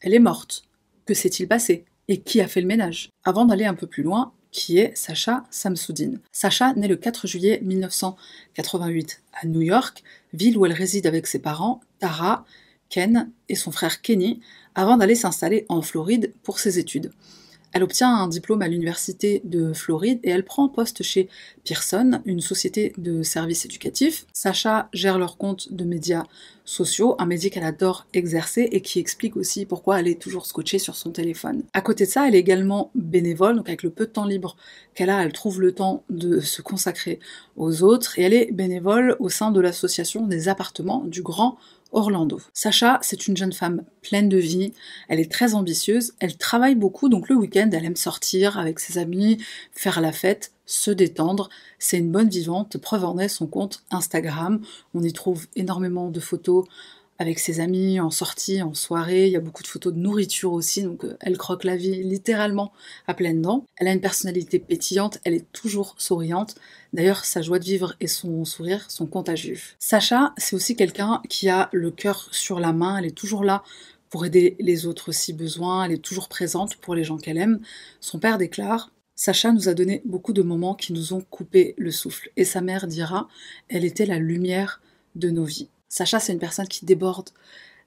elle 0.00 0.14
est 0.14 0.18
morte. 0.18 0.62
Que 1.04 1.12
s'est-il 1.12 1.46
passé? 1.46 1.84
Et 2.08 2.22
qui 2.22 2.40
a 2.40 2.48
fait 2.48 2.62
le 2.62 2.66
ménage? 2.66 3.10
Avant 3.24 3.44
d'aller 3.44 3.66
un 3.66 3.74
peu 3.74 3.86
plus 3.86 4.02
loin, 4.02 4.32
qui 4.50 4.78
est 4.78 4.96
Sacha 4.96 5.44
Samsoudine. 5.50 6.20
Sacha 6.32 6.72
naît 6.72 6.88
le 6.88 6.96
4 6.96 7.26
juillet 7.26 7.60
1988 7.62 9.22
à 9.42 9.46
New 9.46 9.60
York, 9.60 10.02
ville 10.32 10.56
où 10.56 10.64
elle 10.64 10.72
réside 10.72 11.06
avec 11.06 11.26
ses 11.26 11.38
parents, 11.38 11.80
Tara, 11.98 12.46
Ken 12.90 13.30
et 13.48 13.54
son 13.54 13.70
frère 13.70 14.02
Kenny, 14.02 14.40
avant 14.74 14.98
d'aller 14.98 15.14
s'installer 15.14 15.64
en 15.68 15.80
Floride 15.80 16.34
pour 16.42 16.58
ses 16.58 16.78
études. 16.78 17.10
Elle 17.72 17.84
obtient 17.84 18.12
un 18.12 18.26
diplôme 18.26 18.62
à 18.62 18.68
l'université 18.68 19.42
de 19.44 19.72
Floride 19.72 20.18
et 20.24 20.30
elle 20.30 20.44
prend 20.44 20.68
poste 20.68 21.04
chez 21.04 21.28
Pearson, 21.64 22.20
une 22.24 22.40
société 22.40 22.92
de 22.98 23.22
services 23.22 23.64
éducatifs. 23.64 24.26
Sacha 24.32 24.88
gère 24.92 25.18
leur 25.18 25.36
compte 25.36 25.72
de 25.72 25.84
médias 25.84 26.24
sociaux, 26.64 27.14
un 27.18 27.26
métier 27.26 27.48
qu'elle 27.48 27.64
adore 27.64 28.06
exercer 28.12 28.68
et 28.72 28.80
qui 28.80 28.98
explique 28.98 29.36
aussi 29.36 29.66
pourquoi 29.66 30.00
elle 30.00 30.08
est 30.08 30.20
toujours 30.20 30.46
scotchée 30.46 30.80
sur 30.80 30.96
son 30.96 31.10
téléphone. 31.10 31.62
À 31.72 31.80
côté 31.80 32.06
de 32.06 32.10
ça, 32.10 32.26
elle 32.26 32.34
est 32.34 32.40
également 32.40 32.90
bénévole, 32.96 33.56
donc 33.56 33.68
avec 33.68 33.84
le 33.84 33.90
peu 33.90 34.06
de 34.06 34.10
temps 34.10 34.24
libre 34.24 34.56
qu'elle 34.94 35.10
a, 35.10 35.22
elle 35.22 35.32
trouve 35.32 35.60
le 35.60 35.72
temps 35.72 36.02
de 36.10 36.40
se 36.40 36.62
consacrer 36.62 37.20
aux 37.56 37.84
autres 37.84 38.18
et 38.18 38.22
elle 38.22 38.34
est 38.34 38.50
bénévole 38.50 39.16
au 39.20 39.28
sein 39.28 39.52
de 39.52 39.60
l'association 39.60 40.26
des 40.26 40.48
appartements 40.48 41.04
du 41.04 41.22
Grand 41.22 41.56
Orlando. 41.92 42.40
Sacha, 42.52 42.98
c'est 43.02 43.26
une 43.26 43.36
jeune 43.36 43.52
femme 43.52 43.82
pleine 44.02 44.28
de 44.28 44.36
vie, 44.36 44.72
elle 45.08 45.20
est 45.20 45.30
très 45.30 45.54
ambitieuse, 45.54 46.12
elle 46.20 46.36
travaille 46.36 46.74
beaucoup, 46.74 47.08
donc 47.08 47.28
le 47.28 47.36
week-end, 47.36 47.68
elle 47.72 47.84
aime 47.84 47.96
sortir 47.96 48.58
avec 48.58 48.78
ses 48.78 48.98
amis, 48.98 49.38
faire 49.72 50.00
la 50.00 50.12
fête, 50.12 50.52
se 50.66 50.90
détendre. 50.90 51.48
C'est 51.78 51.98
une 51.98 52.12
bonne 52.12 52.28
vivante, 52.28 52.78
preuve 52.78 53.04
en 53.04 53.18
est 53.18 53.28
son 53.28 53.46
compte 53.46 53.82
Instagram. 53.90 54.60
On 54.94 55.02
y 55.02 55.12
trouve 55.12 55.46
énormément 55.56 56.10
de 56.10 56.20
photos 56.20 56.64
avec 57.20 57.38
ses 57.38 57.60
amis, 57.60 58.00
en 58.00 58.10
sortie, 58.10 58.62
en 58.62 58.72
soirée. 58.72 59.26
Il 59.26 59.32
y 59.32 59.36
a 59.36 59.40
beaucoup 59.40 59.62
de 59.62 59.68
photos 59.68 59.92
de 59.92 59.98
nourriture 59.98 60.54
aussi, 60.54 60.82
donc 60.82 61.04
euh, 61.04 61.18
elle 61.20 61.36
croque 61.36 61.64
la 61.64 61.76
vie 61.76 62.02
littéralement 62.02 62.72
à 63.06 63.12
pleines 63.12 63.42
dents. 63.42 63.66
Elle 63.76 63.88
a 63.88 63.92
une 63.92 64.00
personnalité 64.00 64.58
pétillante, 64.58 65.18
elle 65.24 65.34
est 65.34 65.52
toujours 65.52 65.94
souriante. 65.98 66.54
D'ailleurs, 66.94 67.26
sa 67.26 67.42
joie 67.42 67.58
de 67.58 67.64
vivre 67.64 67.94
et 68.00 68.06
son 68.06 68.46
sourire 68.46 68.90
sont 68.90 69.06
contagieux. 69.06 69.58
Sacha, 69.78 70.32
c'est 70.38 70.56
aussi 70.56 70.76
quelqu'un 70.76 71.20
qui 71.28 71.50
a 71.50 71.68
le 71.72 71.90
cœur 71.90 72.26
sur 72.32 72.58
la 72.58 72.72
main, 72.72 72.96
elle 72.96 73.06
est 73.06 73.16
toujours 73.16 73.44
là 73.44 73.62
pour 74.08 74.24
aider 74.24 74.56
les 74.58 74.86
autres 74.86 75.12
si 75.12 75.34
besoin, 75.34 75.84
elle 75.84 75.92
est 75.92 76.02
toujours 76.02 76.28
présente 76.28 76.76
pour 76.76 76.94
les 76.94 77.04
gens 77.04 77.18
qu'elle 77.18 77.38
aime. 77.38 77.60
Son 78.00 78.18
père 78.18 78.38
déclare 78.38 78.90
Sacha 79.14 79.52
nous 79.52 79.68
a 79.68 79.74
donné 79.74 80.00
beaucoup 80.06 80.32
de 80.32 80.40
moments 80.40 80.74
qui 80.74 80.94
nous 80.94 81.12
ont 81.12 81.20
coupé 81.20 81.74
le 81.76 81.90
souffle. 81.90 82.30
Et 82.38 82.46
sa 82.46 82.62
mère 82.62 82.86
dira 82.86 83.28
Elle 83.68 83.84
était 83.84 84.06
la 84.06 84.18
lumière 84.18 84.80
de 85.16 85.28
nos 85.28 85.44
vies. 85.44 85.68
Sacha, 85.90 86.20
c'est 86.20 86.32
une 86.32 86.38
personne 86.38 86.68
qui 86.68 86.86
déborde 86.86 87.30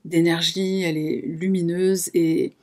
d'énergie, 0.03 0.81
elle 0.81 0.97
est 0.97 1.21
lumineuse 1.25 2.09
et 2.13 2.53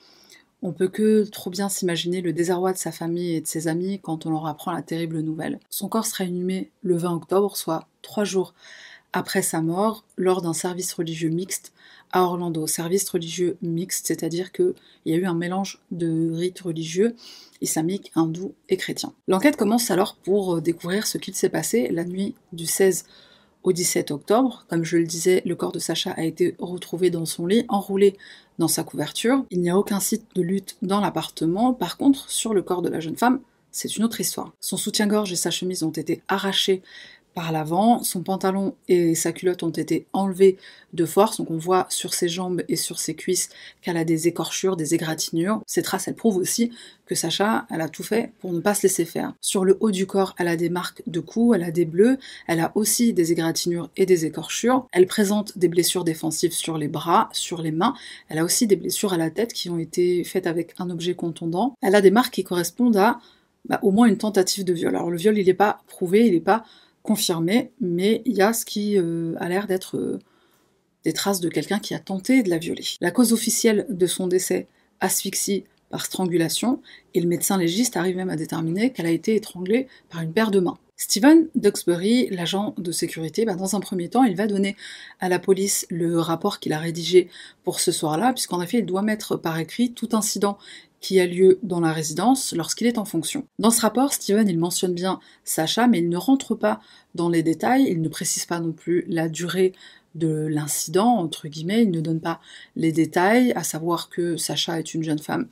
on 0.61 0.73
peut 0.73 0.89
que 0.89 1.25
trop 1.25 1.49
bien 1.49 1.71
s'imaginer 1.71 2.21
le 2.21 2.35
désarroi 2.35 2.75
de 2.75 2.79
sa 2.79 2.93
famille 2.93 3.37
et 3.37 3.41
de 3.41 3.47
ses 3.47 3.67
amis 3.67 3.99
quand 4.03 4.27
on 4.27 4.31
leur 4.31 4.47
apprend 4.47 4.71
la 4.71 4.83
terrible 4.83 5.21
nouvelle. 5.21 5.59
Son 5.71 5.89
corps 5.89 6.05
sera 6.05 6.25
inhumé 6.25 6.71
le 6.83 6.95
20 6.95 7.15
octobre, 7.15 7.57
soit 7.57 7.89
trois 8.03 8.25
jours 8.25 8.53
après 9.15 9.41
sa 9.41 9.63
mort, 9.63 10.05
lors 10.19 10.43
d'un 10.43 10.53
service 10.53 10.93
religieux 10.93 11.31
mixte 11.31 11.73
à 12.13 12.23
Orlando. 12.23 12.67
Service 12.67 13.09
religieux 13.09 13.57
mixte, 13.63 14.09
c'est-à-dire 14.09 14.53
qu'il 14.53 14.75
y 15.07 15.15
a 15.15 15.17
eu 15.17 15.25
un 15.25 15.35
mélange 15.35 15.81
de 15.91 16.31
rites 16.33 16.61
religieux 16.61 17.17
islamiques, 17.63 18.13
hindous 18.15 18.53
et 18.69 18.77
chrétiens. 18.77 19.15
L'enquête 19.27 19.57
commence 19.57 19.91
alors 19.91 20.17
pour 20.17 20.61
découvrir 20.61 21.07
ce 21.07 21.17
qu'il 21.17 21.35
s'est 21.35 21.49
passé 21.49 21.89
la 21.89 22.05
nuit 22.05 22.35
du 22.53 22.67
16 22.67 23.07
au 23.63 23.73
17 23.73 24.11
octobre. 24.11 24.65
Comme 24.69 24.85
je 24.85 24.97
le 24.97 25.05
disais, 25.05 25.43
le 25.45 25.55
corps 25.55 25.73
de 25.73 25.79
Sacha 25.79 26.13
a 26.13 26.25
été 26.25 26.55
retrouvé 26.59 27.11
dans 27.11 27.27
son 27.27 27.47
lit, 27.47 27.65
enroulé 27.69 28.17
dans 28.59 28.69
sa 28.69 28.85
couverture. 28.85 29.45
Il 29.51 29.61
n'y 29.61 29.71
a 29.71 29.79
aucun 29.79 30.01
site 30.01 30.27
de 30.35 30.43
lutte 30.43 30.77
dans 30.83 31.01
l'appartement. 31.01 31.75
Par 31.75 31.97
contre, 31.97 32.31
sur 32.31 32.55
le 32.55 32.63
corps 32.63 32.83
de 32.83 32.89
la 32.89 33.01
jeune 33.01 33.17
femme, 33.17 33.41
c'est 33.71 33.97
une 33.97 34.05
autre 34.05 34.21
histoire. 34.21 34.53
Son 34.61 34.77
soutien-gorge 34.77 35.33
et 35.33 35.37
sa 35.37 35.51
chemise 35.51 35.83
ont 35.83 35.91
été 35.91 36.23
arrachés 36.29 36.83
par 37.35 37.53
l'avant, 37.53 38.03
son 38.03 38.23
pantalon 38.23 38.75
et 38.89 39.15
sa 39.15 39.33
culotte 39.33 39.63
ont 39.63 39.71
été 39.71 40.07
enlevés 40.13 40.59
de 40.93 41.05
force, 41.05 41.37
donc 41.37 41.51
on 41.51 41.59
voit 41.59 41.87
sur 41.89 42.13
ses 42.13 42.29
jambes 42.29 42.63
et 42.69 42.77
sur 42.77 42.99
ses 42.99 43.15
cuisses 43.15 43.51
qu'elle 43.83 43.97
a 43.97 44.05
des 44.05 44.27
écorchures, 44.27 44.77
des 44.77 44.95
égratignures. 44.95 45.63
Ces 45.67 45.83
traces, 45.83 46.09
elles 46.09 46.17
prouvent 46.17 46.39
aussi 46.39 46.73
que 47.07 47.15
Sacha, 47.15 47.67
elle 47.71 47.81
a 47.81 47.89
tout 47.89 48.03
fait 48.03 48.33
pour 48.41 48.53
ne 48.53 48.61
pas 48.61 48.75
se 48.75 48.83
laisser 48.83 49.05
faire. 49.05 49.33
Sur 49.41 49.65
le 49.65 49.77
haut 49.81 49.91
du 49.91 50.07
corps, 50.07 50.35
elle 50.39 50.49
a 50.49 50.57
des 50.57 50.71
marques 50.71 51.03
de 51.07 51.21
coups, 51.21 51.57
elle 51.57 51.63
a 51.63 51.71
des 51.71 51.85
bleus, 51.85 52.19
elle 52.47 52.61
a 52.61 52.73
aussi 52.75 53.13
des 53.13 53.33
égratignures 53.33 53.91
et 53.97 54.07
des 54.07 54.27
écorchures. 54.27 54.87
Elle 54.93 55.07
présente 55.07 55.57
des 55.57 55.69
blessures 55.69 56.05
défensives 56.05 56.53
sur 56.53 56.79
les 56.79 56.89
bras, 56.89 57.29
sur 57.33 57.63
les 57.63 57.73
mains. 57.73 57.95
Elle 58.29 58.39
a 58.39 58.45
aussi 58.45 58.67
des 58.67 58.77
blessures 58.77 59.13
à 59.13 59.19
la 59.19 59.31
tête 59.31 59.53
qui 59.53 59.71
ont 59.71 59.79
été 59.79 60.25
faites 60.25 60.47
avec 60.47 60.75
un 60.79 60.91
objet 60.91 61.15
contondant. 61.15 61.75
Elle 61.81 61.95
a 61.95 62.01
des 62.01 62.11
marques 62.11 62.35
qui 62.35 62.45
correspondent 62.45 62.97
à 62.97 63.21
bah, 63.69 63.79
au 63.83 63.91
moins 63.91 64.07
une 64.07 64.17
tentative 64.17 64.65
de 64.65 64.73
viol. 64.73 64.95
Alors 64.97 65.11
le 65.11 65.17
viol, 65.17 65.39
il 65.39 65.47
n'est 65.47 65.55
pas 65.55 65.83
prouvé, 65.87 66.27
il 66.27 66.33
n'est 66.33 66.41
pas 66.41 66.65
confirmé, 67.11 67.73
mais 67.81 68.23
il 68.25 68.37
y 68.37 68.41
a 68.41 68.53
ce 68.53 68.65
qui 68.65 68.97
euh, 68.97 69.35
a 69.41 69.49
l'air 69.49 69.67
d'être 69.67 69.97
euh, 69.97 70.21
des 71.03 71.13
traces 71.13 71.41
de 71.41 71.49
quelqu'un 71.49 71.81
qui 71.81 71.93
a 71.93 71.99
tenté 71.99 72.45
de 72.45 72.49
la 72.49 72.59
violer. 72.59 72.85
La 73.01 73.11
cause 73.11 73.33
officielle 73.33 73.85
de 73.89 74.07
son 74.07 74.29
décès, 74.29 74.69
asphyxie 75.01 75.65
par 75.89 76.07
strangulation, 76.07 76.81
et 77.15 77.21
le 77.21 77.27
médecin 77.27 77.59
légiste 77.59 77.97
arrive 77.97 78.15
même 78.15 78.31
à 78.31 78.37
déterminer 78.37 78.93
qu'elle 78.93 79.07
a 79.07 79.11
été 79.11 79.35
étranglée 79.35 79.89
par 80.09 80.21
une 80.21 80.33
paire 80.33 80.53
de 80.53 80.61
mains. 80.61 80.79
Stephen 80.97 81.49
Duxbury, 81.57 82.29
l'agent 82.31 82.75
de 82.79 82.93
sécurité, 82.93 83.45
bah, 83.45 83.57
dans 83.57 83.75
un 83.75 83.81
premier 83.81 84.09
temps, 84.09 84.23
il 84.23 84.37
va 84.37 84.47
donner 84.47 84.77
à 85.19 85.29
la 85.29 85.41
police 85.41 85.87
le 85.91 86.21
rapport 86.21 86.61
qu'il 86.61 86.73
a 86.73 86.79
rédigé 86.79 87.29
pour 87.65 87.81
ce 87.81 87.91
soir-là, 87.91 88.33
puisqu'en 88.33 88.63
effet, 88.63 88.79
il 88.79 88.87
doit 88.87 89.03
mettre 89.03 89.35
par 89.35 89.59
écrit 89.59 89.93
tout 89.95 90.11
incident 90.13 90.59
qui 91.01 91.19
a 91.19 91.27
lieu 91.27 91.59
dans 91.63 91.81
la 91.81 91.93
résidence 91.93 92.53
lorsqu'il 92.53 92.87
est 92.87 92.99
en 92.99 93.05
fonction. 93.05 93.47
Dans 93.59 93.71
ce 93.71 93.81
rapport, 93.81 94.13
Steven 94.13 94.49
il 94.49 94.59
mentionne 94.59 94.95
bien 94.95 95.19
Sacha, 95.45 95.87
mais 95.87 95.99
il 95.99 96.09
ne 96.09 96.17
rentre 96.17 96.55
pas 96.55 96.81
dans 97.15 97.29
les 97.29 97.43
détails, 97.43 97.87
il 97.89 98.03
ne 98.03 98.09
précise 98.09 98.45
pas 98.47 98.61
non 98.61 98.73
plus 98.73 99.05
la 99.09 99.29
durée 99.29 99.73
de 100.15 100.47
l'incident, 100.47 101.17
entre 101.17 101.49
guillemets, 101.49 101.83
il 101.83 101.91
ne 101.91 102.01
donne 102.01 102.21
pas 102.21 102.41
les 102.77 102.93
détails, 102.93 103.53
à 103.53 103.63
savoir 103.63 104.11
que 104.11 104.37
Sacha 104.37 104.79
est 104.79 104.95
une 104.95 105.05
jeune 105.05 105.21
femme 105.21 105.49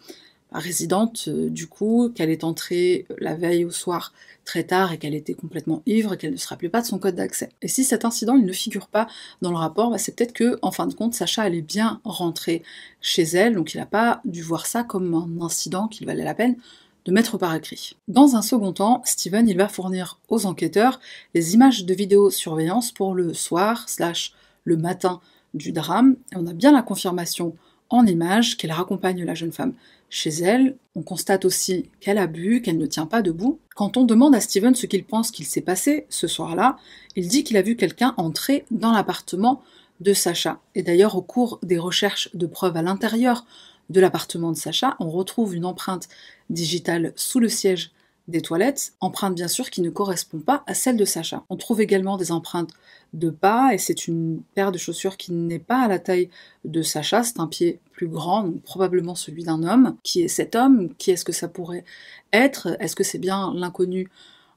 résidente, 0.52 1.25
euh, 1.28 1.50
du 1.50 1.67
coup, 1.67 2.11
qu'elle 2.14 2.31
est 2.31 2.45
entrée 2.45 3.07
la 3.19 3.35
veille 3.35 3.64
au 3.64 3.71
soir 3.71 4.12
très 4.45 4.64
tard 4.64 4.93
et 4.93 4.99
qu'elle 4.99 5.14
était 5.14 5.35
complètement 5.35 5.83
ivre 5.85 6.14
et 6.14 6.17
qu'elle 6.17 6.33
ne 6.33 6.37
se 6.37 6.49
rappelait 6.49 6.71
pas 6.71 6.81
de 6.81 6.87
son 6.87 6.99
code 6.99 7.17
d'accès. 7.17 7.50
Et 7.61 7.69
si 7.69 7.85
cet 7.85 8.05
incident 8.05 8.37
ne 8.37 8.52
figure 8.52 8.88
pas 8.88 9.07
dans 9.43 9.50
le 9.50 9.57
rapport, 9.57 9.90
bah, 9.90 9.99
c'est 9.99 10.17
peut-être 10.17 10.33
que, 10.33 10.59
en 10.62 10.71
fin 10.71 10.87
de 10.87 10.95
compte, 10.95 11.14
Sacha 11.14 11.47
elle 11.47 11.55
est 11.55 11.62
bien 11.62 12.00
rentrée 12.05 12.62
chez 13.00 13.25
elle, 13.25 13.55
donc 13.55 13.75
il 13.75 13.76
n'a 13.78 13.87
pas 13.87 14.23
dû 14.25 14.43
voir 14.43 14.67
ça 14.67 14.85
comme 14.85 15.14
un 15.14 15.45
incident 15.45 15.87
qu'il 15.87 16.07
valait 16.07 16.25
la 16.25 16.35
peine 16.35 16.57
de 17.05 17.12
mettre 17.12 17.38
par 17.38 17.55
écrit. 17.55 17.97
Dans 18.07 18.37
un 18.37 18.43
second 18.43 18.73
temps, 18.73 19.02
Steven 19.05 19.49
il 19.49 19.57
va 19.57 19.69
fournir 19.69 20.19
aux 20.28 20.47
enquêteurs 20.47 21.00
les 21.35 21.55
images 21.55 21.85
de 21.85 21.95
vidéosurveillance 21.95 22.93
pour 22.93 23.14
le 23.14 23.35
soir 23.35 23.88
slash 23.88 24.33
le 24.64 24.76
matin 24.76 25.21
du 25.55 25.73
drame. 25.73 26.17
Et 26.33 26.37
on 26.37 26.47
a 26.47 26.52
bien 26.52 26.73
la 26.73 26.83
confirmation 26.83 27.55
en 27.90 28.05
images 28.05 28.57
qu'elle 28.57 28.73
raccompagne 28.73 29.25
la 29.25 29.35
jeune 29.35 29.52
femme 29.52 29.73
chez 30.10 30.30
elle. 30.30 30.76
On 30.94 31.02
constate 31.02 31.44
aussi 31.44 31.90
qu'elle 32.00 32.18
a 32.18 32.26
bu, 32.26 32.62
qu'elle 32.62 32.78
ne 32.78 32.86
tient 32.86 33.06
pas 33.06 33.22
debout. 33.22 33.60
Quand 33.74 33.96
on 33.96 34.04
demande 34.04 34.34
à 34.34 34.40
Steven 34.40 34.74
ce 34.74 34.86
qu'il 34.86 35.04
pense 35.04 35.30
qu'il 35.30 35.46
s'est 35.46 35.60
passé 35.60 36.06
ce 36.08 36.26
soir-là, 36.26 36.76
il 37.16 37.28
dit 37.28 37.44
qu'il 37.44 37.56
a 37.56 37.62
vu 37.62 37.76
quelqu'un 37.76 38.14
entrer 38.16 38.64
dans 38.70 38.92
l'appartement 38.92 39.62
de 40.00 40.12
Sacha. 40.12 40.60
Et 40.74 40.82
d'ailleurs, 40.82 41.16
au 41.16 41.22
cours 41.22 41.58
des 41.62 41.78
recherches 41.78 42.30
de 42.34 42.46
preuves 42.46 42.76
à 42.76 42.82
l'intérieur 42.82 43.44
de 43.90 44.00
l'appartement 44.00 44.52
de 44.52 44.56
Sacha, 44.56 44.96
on 45.00 45.10
retrouve 45.10 45.54
une 45.54 45.64
empreinte 45.64 46.08
digitale 46.50 47.12
sous 47.16 47.40
le 47.40 47.48
siège 47.48 47.92
des 48.28 48.42
toilettes, 48.42 48.92
empreinte 49.00 49.34
bien 49.34 49.48
sûr 49.48 49.70
qui 49.70 49.80
ne 49.80 49.90
correspond 49.90 50.38
pas 50.38 50.62
à 50.66 50.74
celle 50.74 50.96
de 50.96 51.04
Sacha. 51.04 51.44
On 51.48 51.56
trouve 51.56 51.80
également 51.80 52.18
des 52.18 52.30
empreintes 52.30 52.70
de 53.14 53.30
pas 53.30 53.74
et 53.74 53.78
c'est 53.78 54.06
une 54.06 54.42
paire 54.54 54.72
de 54.72 54.78
chaussures 54.78 55.16
qui 55.16 55.32
n'est 55.32 55.58
pas 55.58 55.80
à 55.80 55.88
la 55.88 55.98
taille 55.98 56.30
de 56.64 56.82
Sacha, 56.82 57.22
c'est 57.22 57.40
un 57.40 57.46
pied 57.46 57.80
plus 57.92 58.08
grand, 58.08 58.42
donc 58.42 58.62
probablement 58.62 59.14
celui 59.14 59.44
d'un 59.44 59.62
homme. 59.62 59.96
Qui 60.02 60.22
est 60.22 60.28
cet 60.28 60.54
homme? 60.54 60.94
Qui 60.98 61.10
est-ce 61.10 61.24
que 61.24 61.32
ça 61.32 61.48
pourrait 61.48 61.84
être? 62.32 62.76
Est-ce 62.80 62.96
que 62.96 63.04
c'est 63.04 63.18
bien 63.18 63.52
l'inconnu 63.54 64.10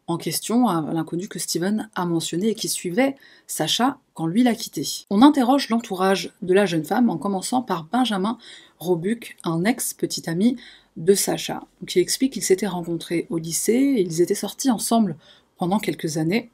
en 0.07 0.17
question, 0.17 0.67
hein, 0.67 0.91
l'inconnu 0.93 1.27
que 1.27 1.39
Steven 1.39 1.89
a 1.95 2.05
mentionné 2.05 2.49
et 2.49 2.55
qui 2.55 2.67
suivait 2.67 3.15
Sacha 3.47 3.97
quand 4.13 4.27
lui 4.27 4.43
l'a 4.43 4.55
quitté? 4.55 4.85
On 5.09 5.21
interroge 5.21 5.69
l'entourage 5.69 6.33
de 6.41 6.53
la 6.53 6.65
jeune 6.65 6.83
femme 6.83 7.09
en 7.09 7.17
commençant 7.17 7.61
par 7.61 7.85
Benjamin 7.85 8.37
Robuc, 8.79 9.37
un 9.43 9.63
ex-petit 9.63 10.29
ami 10.29 10.57
de 10.97 11.13
Sacha, 11.13 11.63
qui 11.87 11.99
explique 11.99 12.33
qu'ils 12.33 12.43
s'étaient 12.43 12.67
rencontrés 12.67 13.27
au 13.29 13.37
lycée, 13.37 13.95
ils 14.05 14.21
étaient 14.21 14.35
sortis 14.35 14.69
ensemble 14.69 15.15
pendant 15.57 15.79
quelques 15.79 16.17
années, 16.17 16.49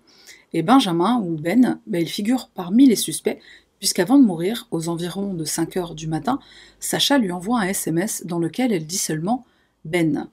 et 0.57 0.63
Benjamin, 0.63 1.19
ou 1.19 1.35
Ben, 1.35 1.79
ben 1.85 2.01
il 2.01 2.09
figure 2.09 2.49
parmi 2.55 2.87
les 2.87 2.95
suspects, 2.95 3.39
puisqu'avant 3.77 4.17
de 4.17 4.25
mourir, 4.25 4.67
aux 4.71 4.89
environs 4.89 5.35
de 5.35 5.45
5 5.45 5.77
heures 5.77 5.93
du 5.93 6.07
matin, 6.07 6.39
Sacha 6.79 7.19
lui 7.19 7.31
envoie 7.31 7.59
un 7.59 7.67
SMS 7.67 8.25
dans 8.25 8.39
lequel 8.39 8.73
elle 8.73 8.87
dit 8.87 8.97
seulement 8.97 9.45
Ben. 9.85 10.29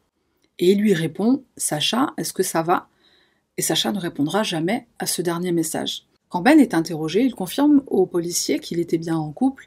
Et 0.58 0.72
il 0.72 0.78
lui 0.78 0.94
répond 0.94 1.44
Sacha, 1.58 2.14
est-ce 2.16 2.32
que 2.32 2.42
ça 2.42 2.62
va? 2.62 2.88
Et 3.58 3.62
Sacha 3.62 3.92
ne 3.92 3.98
répondra 3.98 4.42
jamais 4.42 4.86
à 4.98 5.06
ce 5.06 5.20
dernier 5.20 5.52
message. 5.52 6.06
Quand 6.30 6.40
Ben 6.40 6.58
est 6.58 6.72
interrogé, 6.72 7.22
il 7.22 7.34
confirme 7.34 7.82
au 7.86 8.06
policier 8.06 8.60
qu'il 8.60 8.80
était 8.80 8.98
bien 8.98 9.16
en 9.16 9.30
couple 9.30 9.66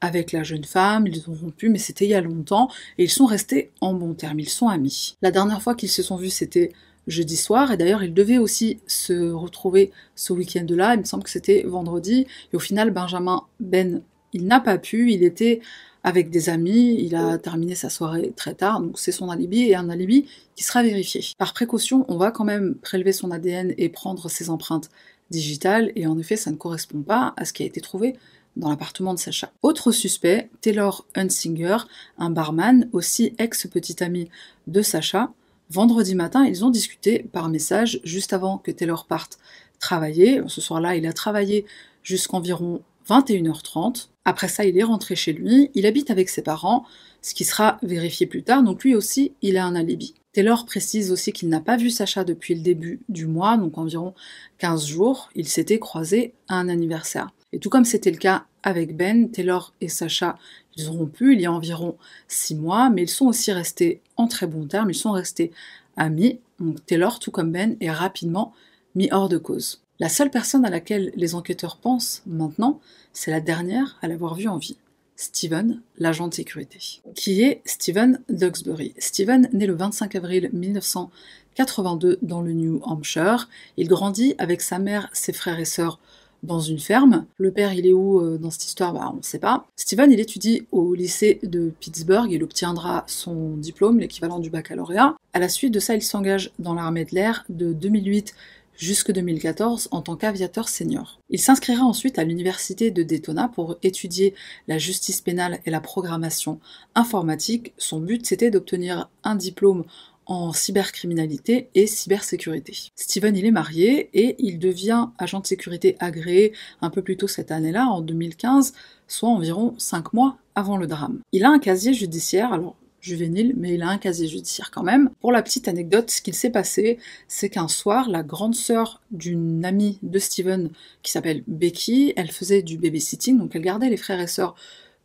avec 0.00 0.32
la 0.32 0.42
jeune 0.42 0.64
femme, 0.64 1.06
ils 1.06 1.28
ont 1.28 1.34
rompu, 1.34 1.68
mais 1.68 1.78
c'était 1.78 2.06
il 2.06 2.10
y 2.10 2.14
a 2.14 2.20
longtemps, 2.22 2.70
et 2.96 3.04
ils 3.04 3.10
sont 3.10 3.26
restés 3.26 3.72
en 3.80 3.94
bons 3.94 4.14
termes, 4.14 4.40
ils 4.40 4.48
sont 4.48 4.68
amis. 4.68 5.16
La 5.22 5.32
dernière 5.32 5.60
fois 5.60 5.74
qu'ils 5.74 5.90
se 5.90 6.02
sont 6.02 6.16
vus, 6.16 6.30
c'était 6.30 6.72
jeudi 7.08 7.36
soir, 7.36 7.72
et 7.72 7.76
d'ailleurs 7.76 8.04
ils 8.04 8.14
devaient 8.14 8.38
aussi 8.38 8.78
se 8.86 9.30
retrouver 9.32 9.90
ce 10.14 10.32
week-end-là, 10.32 10.94
il 10.94 11.00
me 11.00 11.04
semble 11.04 11.24
que 11.24 11.30
c'était 11.30 11.64
vendredi, 11.66 12.26
et 12.52 12.56
au 12.56 12.60
final 12.60 12.90
Benjamin 12.90 13.42
Ben, 13.60 14.02
il 14.32 14.46
n'a 14.46 14.60
pas 14.60 14.78
pu, 14.78 15.12
il 15.12 15.24
était 15.24 15.60
avec 16.04 16.30
des 16.30 16.48
amis, 16.48 16.96
il 17.00 17.16
a 17.16 17.38
terminé 17.38 17.74
sa 17.74 17.90
soirée 17.90 18.32
très 18.36 18.54
tard, 18.54 18.80
donc 18.80 18.98
c'est 18.98 19.12
son 19.12 19.30
alibi 19.30 19.62
et 19.62 19.74
un 19.74 19.90
alibi 19.90 20.26
qui 20.54 20.62
sera 20.62 20.82
vérifié. 20.82 21.22
Par 21.36 21.52
précaution, 21.52 22.04
on 22.08 22.16
va 22.16 22.30
quand 22.30 22.44
même 22.44 22.76
prélever 22.76 23.12
son 23.12 23.30
ADN 23.30 23.74
et 23.76 23.88
prendre 23.88 24.30
ses 24.30 24.48
empreintes 24.50 24.90
digitales, 25.30 25.90
et 25.96 26.06
en 26.06 26.18
effet 26.18 26.36
ça 26.36 26.50
ne 26.50 26.56
correspond 26.56 27.02
pas 27.02 27.34
à 27.36 27.44
ce 27.44 27.52
qui 27.52 27.62
a 27.62 27.66
été 27.66 27.80
trouvé 27.80 28.14
dans 28.56 28.70
l'appartement 28.70 29.14
de 29.14 29.18
Sacha. 29.18 29.52
Autre 29.62 29.92
suspect, 29.92 30.50
Taylor 30.60 31.06
Hunsinger, 31.14 31.78
un 32.18 32.30
barman, 32.30 32.88
aussi 32.92 33.34
ex-petit 33.38 34.02
ami 34.02 34.28
de 34.66 34.82
Sacha. 34.82 35.32
Vendredi 35.70 36.14
matin, 36.14 36.46
ils 36.46 36.64
ont 36.64 36.70
discuté 36.70 37.26
par 37.30 37.50
message 37.50 38.00
juste 38.02 38.32
avant 38.32 38.56
que 38.56 38.70
Taylor 38.70 39.06
parte 39.06 39.38
travailler. 39.78 40.40
Ce 40.46 40.62
soir-là, 40.62 40.96
il 40.96 41.06
a 41.06 41.12
travaillé 41.12 41.66
jusqu'environ 42.02 42.80
21h30. 43.08 44.08
Après 44.24 44.48
ça, 44.48 44.64
il 44.64 44.78
est 44.78 44.84
rentré 44.84 45.14
chez 45.14 45.34
lui. 45.34 45.70
Il 45.74 45.84
habite 45.84 46.10
avec 46.10 46.30
ses 46.30 46.42
parents, 46.42 46.84
ce 47.20 47.34
qui 47.34 47.44
sera 47.44 47.78
vérifié 47.82 48.26
plus 48.26 48.42
tard. 48.42 48.62
Donc 48.62 48.82
lui 48.82 48.94
aussi, 48.94 49.32
il 49.42 49.58
a 49.58 49.64
un 49.66 49.74
alibi. 49.74 50.14
Taylor 50.32 50.64
précise 50.64 51.12
aussi 51.12 51.32
qu'il 51.32 51.50
n'a 51.50 51.60
pas 51.60 51.76
vu 51.76 51.90
Sacha 51.90 52.24
depuis 52.24 52.54
le 52.54 52.62
début 52.62 53.00
du 53.10 53.26
mois, 53.26 53.56
donc 53.58 53.76
environ 53.76 54.14
15 54.58 54.86
jours. 54.86 55.28
Ils 55.34 55.48
s'étaient 55.48 55.78
croisés 55.78 56.34
à 56.48 56.56
un 56.56 56.68
anniversaire. 56.68 57.30
Et 57.52 57.58
tout 57.58 57.70
comme 57.70 57.84
c'était 57.84 58.10
le 58.10 58.18
cas 58.18 58.44
avec 58.62 58.96
Ben, 58.96 59.30
Taylor 59.30 59.74
et 59.80 59.88
Sacha, 59.88 60.38
ils 60.78 60.90
ont 60.90 60.94
rompu 60.94 61.34
il 61.34 61.40
y 61.40 61.46
a 61.46 61.52
environ 61.52 61.96
six 62.28 62.54
mois, 62.54 62.88
mais 62.88 63.02
ils 63.02 63.08
sont 63.08 63.26
aussi 63.26 63.52
restés 63.52 64.00
en 64.16 64.28
très 64.28 64.46
bons 64.46 64.66
termes, 64.66 64.90
ils 64.90 64.94
sont 64.94 65.12
restés 65.12 65.50
amis. 65.96 66.38
Donc 66.60 66.84
Taylor, 66.86 67.18
tout 67.18 67.30
comme 67.30 67.52
Ben, 67.52 67.76
est 67.80 67.90
rapidement 67.90 68.54
mis 68.94 69.08
hors 69.12 69.28
de 69.28 69.38
cause. 69.38 69.82
La 69.98 70.08
seule 70.08 70.30
personne 70.30 70.64
à 70.64 70.70
laquelle 70.70 71.12
les 71.16 71.34
enquêteurs 71.34 71.76
pensent 71.76 72.22
maintenant, 72.26 72.80
c'est 73.12 73.32
la 73.32 73.40
dernière 73.40 73.98
à 74.00 74.08
l'avoir 74.08 74.34
vu 74.34 74.48
en 74.48 74.56
vie. 74.56 74.76
Steven, 75.16 75.82
l'agent 75.98 76.28
de 76.28 76.34
sécurité. 76.34 76.78
Qui 77.16 77.42
est 77.42 77.60
Steven 77.64 78.22
Duxbury 78.28 78.94
Steven, 78.98 79.48
né 79.52 79.66
le 79.66 79.74
25 79.74 80.14
avril 80.14 80.48
1982 80.52 82.20
dans 82.22 82.40
le 82.40 82.52
New 82.52 82.80
Hampshire, 82.84 83.48
il 83.76 83.88
grandit 83.88 84.36
avec 84.38 84.60
sa 84.60 84.78
mère, 84.78 85.10
ses 85.12 85.32
frères 85.32 85.58
et 85.58 85.64
sœurs 85.64 85.98
dans 86.42 86.60
une 86.60 86.78
ferme. 86.78 87.26
Le 87.36 87.50
père, 87.50 87.72
il 87.72 87.86
est 87.86 87.92
où 87.92 88.20
euh, 88.20 88.38
dans 88.38 88.50
cette 88.50 88.66
histoire? 88.66 88.92
Bah, 88.92 89.10
On 89.12 89.16
ne 89.16 89.22
sait 89.22 89.38
pas. 89.38 89.66
Steven, 89.76 90.12
il 90.12 90.20
étudie 90.20 90.66
au 90.72 90.94
lycée 90.94 91.40
de 91.42 91.72
Pittsburgh. 91.80 92.30
Il 92.30 92.42
obtiendra 92.42 93.04
son 93.06 93.56
diplôme, 93.56 93.98
l'équivalent 94.00 94.38
du 94.38 94.50
baccalauréat. 94.50 95.16
À 95.32 95.38
la 95.38 95.48
suite 95.48 95.74
de 95.74 95.80
ça, 95.80 95.94
il 95.94 96.02
s'engage 96.02 96.52
dans 96.58 96.74
l'armée 96.74 97.04
de 97.04 97.14
l'air 97.14 97.44
de 97.48 97.72
2008 97.72 98.34
jusqu'en 98.78 99.12
2014 99.12 99.88
en 99.90 100.02
tant 100.02 100.16
qu'aviateur 100.16 100.68
senior. 100.68 101.20
Il 101.28 101.40
s'inscrira 101.40 101.84
ensuite 101.84 102.18
à 102.18 102.24
l'université 102.24 102.90
de 102.90 103.02
Daytona 103.02 103.48
pour 103.48 103.76
étudier 103.82 104.34
la 104.68 104.78
justice 104.78 105.20
pénale 105.20 105.58
et 105.66 105.70
la 105.70 105.80
programmation 105.80 106.60
informatique. 106.94 107.74
Son 107.76 108.00
but, 108.00 108.24
c'était 108.24 108.50
d'obtenir 108.50 109.10
un 109.24 109.34
diplôme 109.34 109.84
en 110.28 110.52
cybercriminalité 110.52 111.70
et 111.74 111.86
cybersécurité. 111.86 112.76
Steven, 112.94 113.34
il 113.34 113.46
est 113.46 113.50
marié 113.50 114.10
et 114.12 114.36
il 114.38 114.58
devient 114.58 115.08
agent 115.18 115.40
de 115.40 115.46
sécurité 115.46 115.96
agréé 115.98 116.52
un 116.82 116.90
peu 116.90 117.02
plus 117.02 117.16
tôt 117.16 117.26
cette 117.26 117.50
année-là, 117.50 117.86
en 117.86 118.02
2015, 118.02 118.74
soit 119.08 119.30
environ 119.30 119.74
5 119.78 120.12
mois 120.12 120.36
avant 120.54 120.76
le 120.76 120.86
drame. 120.86 121.20
Il 121.32 121.44
a 121.44 121.50
un 121.50 121.58
casier 121.58 121.94
judiciaire, 121.94 122.52
alors 122.52 122.76
juvénile, 123.00 123.54
mais 123.56 123.74
il 123.74 123.82
a 123.82 123.88
un 123.88 123.98
casier 123.98 124.28
judiciaire 124.28 124.70
quand 124.70 124.82
même. 124.82 125.10
Pour 125.20 125.32
la 125.32 125.42
petite 125.42 125.68
anecdote, 125.68 126.10
ce 126.10 126.20
qu'il 126.20 126.34
s'est 126.34 126.50
passé, 126.50 126.98
c'est 127.26 127.48
qu'un 127.48 127.68
soir, 127.68 128.08
la 128.10 128.22
grande 128.22 128.54
sœur 128.54 129.00
d'une 129.10 129.64
amie 129.64 129.98
de 130.02 130.18
Steven 130.18 130.70
qui 131.02 131.12
s'appelle 131.12 131.42
Becky, 131.46 132.12
elle 132.16 132.30
faisait 132.30 132.62
du 132.62 132.76
babysitting, 132.76 133.38
donc 133.38 133.54
elle 133.54 133.62
gardait 133.62 133.88
les 133.88 133.96
frères 133.96 134.20
et 134.20 134.26
sœurs 134.26 134.54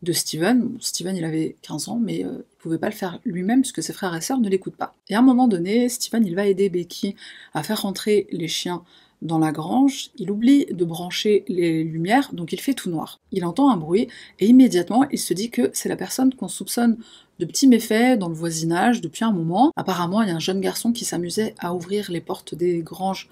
de 0.03 0.11
Steven. 0.11 0.77
Steven, 0.79 1.15
il 1.15 1.25
avait 1.25 1.55
15 1.61 1.89
ans, 1.89 1.99
mais 2.01 2.23
euh, 2.25 2.45
il 2.51 2.57
pouvait 2.59 2.77
pas 2.77 2.89
le 2.89 2.95
faire 2.95 3.19
lui-même 3.25 3.61
puisque 3.61 3.81
ses 3.81 3.93
frères 3.93 4.13
et 4.15 4.21
sœurs 4.21 4.39
ne 4.39 4.49
l'écoutent 4.49 4.75
pas. 4.75 4.95
Et 5.09 5.15
à 5.15 5.19
un 5.19 5.23
moment 5.23 5.47
donné, 5.47 5.89
Steven, 5.89 6.25
il 6.25 6.35
va 6.35 6.45
aider 6.45 6.69
Becky 6.69 7.15
à 7.53 7.63
faire 7.63 7.81
rentrer 7.81 8.27
les 8.31 8.47
chiens 8.47 8.83
dans 9.23 9.39
la 9.39 9.53
grange, 9.53 10.11
il 10.17 10.29
oublie 10.29 10.65
de 10.65 10.83
brancher 10.83 11.45
les 11.47 11.83
lumières, 11.85 12.31
donc 12.33 12.51
il 12.51 12.59
fait 12.59 12.73
tout 12.73 12.89
noir. 12.89 13.21
Il 13.31 13.45
entend 13.45 13.71
un 13.71 13.77
bruit 13.77 14.09
et 14.39 14.47
immédiatement 14.47 15.05
il 15.11 15.17
se 15.17 15.33
dit 15.33 15.49
que 15.49 15.71
c'est 15.73 15.87
la 15.87 15.95
personne 15.95 16.35
qu'on 16.35 16.49
soupçonne 16.49 16.97
de 17.39 17.45
petits 17.45 17.67
méfaits 17.67 18.19
dans 18.19 18.27
le 18.27 18.35
voisinage 18.35 18.99
depuis 18.99 19.23
un 19.23 19.31
moment. 19.31 19.71
Apparemment, 19.77 20.21
il 20.21 20.27
y 20.27 20.31
a 20.31 20.35
un 20.35 20.39
jeune 20.39 20.59
garçon 20.59 20.91
qui 20.91 21.05
s'amusait 21.05 21.55
à 21.59 21.73
ouvrir 21.73 22.11
les 22.11 22.19
portes 22.19 22.53
des 22.53 22.79
granges 22.79 23.29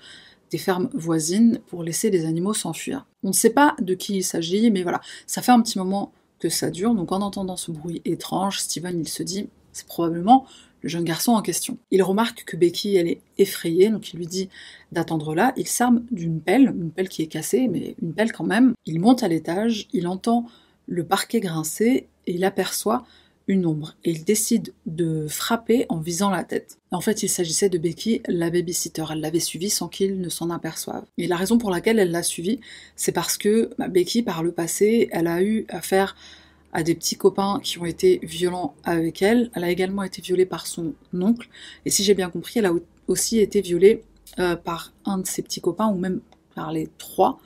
des 0.50 0.58
fermes 0.58 0.90
voisines 0.94 1.60
pour 1.68 1.84
laisser 1.84 2.10
les 2.10 2.26
animaux 2.26 2.54
s'enfuir. 2.54 3.06
On 3.24 3.30
ne 3.30 3.34
sait 3.34 3.52
pas 3.52 3.76
de 3.80 3.94
qui 3.94 4.18
il 4.18 4.24
s'agit, 4.24 4.72
mais 4.72 4.84
voilà, 4.84 5.02
ça 5.28 5.42
fait 5.42 5.52
un 5.52 5.62
petit 5.62 5.78
moment 5.78 6.12
que 6.42 6.50
ça 6.50 6.70
dure. 6.70 6.94
Donc 6.94 7.12
en 7.12 7.22
entendant 7.22 7.56
ce 7.56 7.72
bruit 7.72 8.02
étrange, 8.04 8.60
Steven 8.60 9.00
il 9.00 9.08
se 9.08 9.24
dit 9.24 9.48
c'est 9.72 9.88
probablement 9.88 10.46
le 10.82 10.90
jeune 10.90 11.04
garçon 11.04 11.34
en 11.34 11.42
question. 11.42 11.78
Il 11.92 12.02
remarque 12.04 12.44
que 12.44 12.58
Becky 12.58 12.96
elle 12.96 13.08
est 13.08 13.22
effrayée, 13.38 13.90
donc 13.90 14.14
il 14.14 14.18
lui 14.18 14.28
dit 14.28 14.50
d'attendre 14.92 15.36
là. 15.36 15.54
Il 15.56 15.68
s'arme 15.68 16.04
d'une 16.12 16.42
pelle, 16.42 16.74
une 16.76 16.92
pelle 16.92 17.08
qui 17.08 17.22
est 17.22 17.28
cassée, 17.28 17.68
mais 17.68 17.96
une 18.02 18.14
pelle 18.14 18.32
quand 18.32 18.44
même. 18.44 18.74
Il 18.86 19.00
monte 19.00 19.24
à 19.24 19.28
l'étage, 19.28 19.88
il 19.94 20.08
entend 20.08 20.46
le 20.88 21.06
parquet 21.06 21.40
grincer 21.40 22.08
et 22.28 22.34
il 22.34 22.44
aperçoit 22.44 23.06
une 23.48 23.66
ombre 23.66 23.96
et 24.04 24.12
il 24.12 24.24
décide 24.24 24.74
de 24.86 25.28
frapper 25.28 25.86
en 25.90 26.00
visant 26.00 26.30
la 26.30 26.44
tête. 26.44 26.78
En 26.92 27.02
fait, 27.02 27.24
il 27.24 27.30
s'agissait 27.30 27.70
de 27.70 27.78
Becky, 27.78 28.22
la 28.28 28.50
babysitter. 28.50 29.04
Elle 29.12 29.22
l'avait 29.22 29.40
suivi 29.40 29.70
sans 29.70 29.88
qu'il 29.88 30.20
ne 30.22 30.30
s'en 30.30 30.50
aperçoive. 30.50 31.06
Et 31.18 31.28
la 31.28 31.38
raison 31.38 31.58
pour 31.58 31.72
laquelle 31.72 32.00
elle 32.00 32.12
l'a 32.12 32.24
suivi, 32.24 32.60
c'est 32.96 33.12
parce 33.12 33.38
que 33.38 33.72
bah, 33.78 33.88
Becky, 33.88 34.24
par 34.24 34.44
le 34.44 34.52
passé, 34.52 35.10
elle 35.12 35.28
a 35.28 35.42
eu 35.42 35.66
affaire 35.70 36.16
à 36.74 36.84
des 36.84 36.96
petits 36.96 37.18
copains 37.18 37.60
qui 37.62 37.80
ont 37.80 37.86
été 37.86 38.20
violents 38.24 38.76
avec 38.84 39.22
elle. 39.22 39.52
Elle 39.56 39.64
a 39.64 39.70
également 39.70 40.04
été 40.04 40.22
violée 40.22 40.46
par 40.46 40.68
son 40.68 40.94
oncle. 41.14 41.50
Et 41.86 41.90
si 41.90 42.04
j'ai 42.04 42.14
bien 42.14 42.30
compris, 42.30 42.60
elle 42.60 42.68
a 42.68 42.74
aussi 43.08 43.40
été 43.40 43.62
violée 43.62 44.04
euh, 44.40 44.56
par 44.56 44.94
un 45.06 45.18
de 45.18 45.28
ses 45.28 45.42
petits 45.42 45.62
copains, 45.62 45.88
ou 45.88 45.98
même 45.98 46.22
par 46.56 46.72
les 46.72 46.90
trois, 46.98 47.40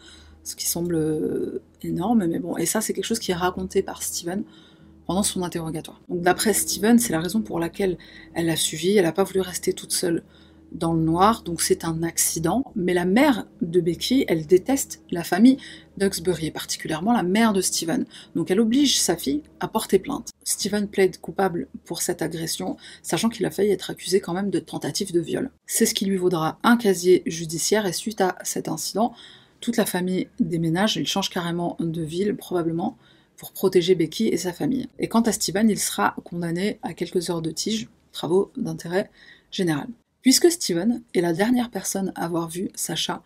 ce 0.43 0.55
qui 0.55 0.67
semble 0.67 0.95
euh, 0.95 1.61
énorme. 1.81 2.25
Mais 2.27 2.39
bon, 2.39 2.57
et 2.57 2.65
ça, 2.65 2.81
c'est 2.81 2.93
quelque 2.93 3.05
chose 3.05 3.19
qui 3.19 3.31
est 3.31 3.35
raconté 3.35 3.81
par 3.81 4.03
Steven 4.03 4.43
pendant 5.05 5.23
son 5.23 5.43
interrogatoire. 5.43 6.01
Donc 6.09 6.21
d'après 6.21 6.53
Steven, 6.53 6.99
c'est 6.99 7.13
la 7.13 7.19
raison 7.19 7.41
pour 7.41 7.59
laquelle 7.59 7.97
elle 8.33 8.47
l'a 8.47 8.55
suivi, 8.55 8.97
elle 8.97 9.05
n'a 9.05 9.11
pas 9.11 9.23
voulu 9.23 9.41
rester 9.41 9.73
toute 9.73 9.91
seule 9.91 10.23
dans 10.71 10.93
le 10.93 11.01
noir, 11.01 11.43
donc 11.43 11.61
c'est 11.61 11.85
un 11.85 12.03
accident. 12.03 12.63
Mais 12.75 12.93
la 12.93 13.05
mère 13.05 13.45
de 13.61 13.79
Becky, 13.79 14.25
elle 14.27 14.45
déteste 14.45 15.01
la 15.09 15.23
famille 15.23 15.57
Duxbury, 15.97 16.47
et 16.47 16.51
particulièrement 16.51 17.13
la 17.13 17.23
mère 17.23 17.53
de 17.53 17.61
Steven. 17.61 18.05
Donc 18.35 18.51
elle 18.51 18.59
oblige 18.59 18.99
sa 18.99 19.15
fille 19.15 19.41
à 19.59 19.67
porter 19.67 19.99
plainte. 19.99 20.31
Steven 20.43 20.87
plaide 20.87 21.19
coupable 21.19 21.67
pour 21.85 22.01
cette 22.01 22.21
agression, 22.21 22.77
sachant 23.01 23.29
qu'il 23.29 23.45
a 23.45 23.51
failli 23.51 23.71
être 23.71 23.89
accusé 23.89 24.19
quand 24.19 24.33
même 24.33 24.49
de 24.49 24.59
tentative 24.59 25.13
de 25.13 25.19
viol. 25.19 25.49
C'est 25.65 25.85
ce 25.85 25.93
qui 25.93 26.05
lui 26.05 26.17
vaudra 26.17 26.59
un 26.63 26.77
casier 26.77 27.23
judiciaire, 27.25 27.85
et 27.85 27.93
suite 27.93 28.21
à 28.21 28.35
cet 28.43 28.67
incident, 28.67 29.13
toute 29.61 29.77
la 29.77 29.85
famille 29.85 30.27
déménage, 30.39 30.97
il 30.97 31.07
change 31.07 31.29
carrément 31.29 31.77
de 31.79 32.01
ville 32.01 32.35
probablement, 32.35 32.97
pour 33.37 33.51
protéger 33.51 33.95
Becky 33.95 34.27
et 34.27 34.37
sa 34.37 34.53
famille. 34.53 34.89
Et 34.99 35.07
quant 35.07 35.21
à 35.21 35.31
Steven, 35.31 35.69
il 35.69 35.79
sera 35.79 36.15
condamné 36.23 36.79
à 36.81 36.93
quelques 36.93 37.29
heures 37.29 37.41
de 37.41 37.51
tige, 37.51 37.89
travaux 38.11 38.51
d'intérêt 38.55 39.09
général. 39.51 39.87
Puisque 40.21 40.51
Steven 40.51 41.03
est 41.13 41.21
la 41.21 41.33
dernière 41.33 41.69
personne 41.69 42.11
à 42.15 42.25
avoir 42.25 42.49
vu 42.49 42.69
Sacha 42.75 43.23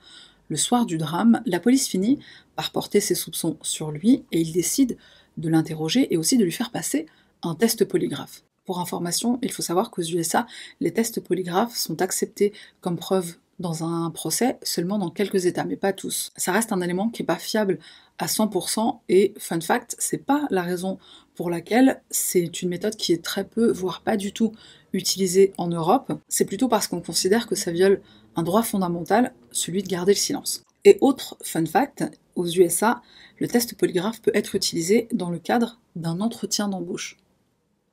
le 0.49 0.57
soir 0.57 0.87
du 0.87 0.97
drame, 0.97 1.43
la 1.45 1.59
police 1.59 1.87
finit 1.87 2.17
par 2.55 2.71
porter 2.71 2.99
ses 2.99 3.13
soupçons 3.13 3.57
sur 3.61 3.91
lui 3.91 4.25
et 4.31 4.41
il 4.41 4.51
décide 4.51 4.97
de 5.37 5.47
l'interroger 5.47 6.11
et 6.11 6.17
aussi 6.17 6.37
de 6.37 6.43
lui 6.43 6.51
faire 6.51 6.71
passer 6.71 7.05
un 7.43 7.53
test 7.53 7.85
polygraphe. 7.85 8.41
Pour 8.65 8.79
information, 8.79 9.37
il 9.43 9.51
faut 9.51 9.61
savoir 9.61 9.91
qu'aux 9.91 10.01
USA, 10.01 10.47
les 10.79 10.91
tests 10.91 11.21
polygraphes 11.21 11.75
sont 11.75 12.01
acceptés 12.01 12.51
comme 12.81 12.97
preuve 12.97 13.35
dans 13.59 13.83
un 13.83 14.09
procès 14.09 14.57
seulement 14.63 14.97
dans 14.97 15.11
quelques 15.11 15.45
États, 15.45 15.65
mais 15.65 15.75
pas 15.75 15.93
tous. 15.93 16.31
Ça 16.37 16.51
reste 16.51 16.71
un 16.71 16.81
élément 16.81 17.09
qui 17.09 17.21
n'est 17.21 17.27
pas 17.27 17.37
fiable 17.37 17.79
à 18.17 18.25
100% 18.25 18.99
et 19.09 19.33
fun 19.37 19.61
fact, 19.61 19.95
c'est 19.99 20.25
pas 20.25 20.47
la 20.49 20.61
raison 20.61 20.97
pour 21.35 21.49
laquelle 21.49 22.01
c'est 22.09 22.61
une 22.61 22.69
méthode 22.69 22.95
qui 22.95 23.13
est 23.13 23.23
très 23.23 23.45
peu, 23.45 23.71
voire 23.71 24.01
pas 24.01 24.17
du 24.17 24.33
tout 24.33 24.51
utilisée 24.93 25.53
en 25.57 25.67
Europe. 25.67 26.11
C'est 26.27 26.45
plutôt 26.45 26.67
parce 26.67 26.87
qu'on 26.87 27.01
considère 27.01 27.47
que 27.47 27.55
ça 27.55 27.71
viole 27.71 28.01
un 28.35 28.43
droit 28.43 28.63
fondamental, 28.63 29.33
celui 29.51 29.83
de 29.83 29.87
garder 29.87 30.13
le 30.13 30.17
silence. 30.17 30.63
Et 30.85 30.97
autre 31.01 31.37
fun 31.43 31.65
fact, 31.65 32.03
aux 32.35 32.47
USA, 32.47 33.01
le 33.37 33.47
test 33.47 33.75
polygraphe 33.75 34.21
peut 34.21 34.31
être 34.33 34.55
utilisé 34.55 35.07
dans 35.13 35.29
le 35.29 35.39
cadre 35.39 35.79
d'un 35.95 36.21
entretien 36.21 36.67
d'embauche. 36.67 37.17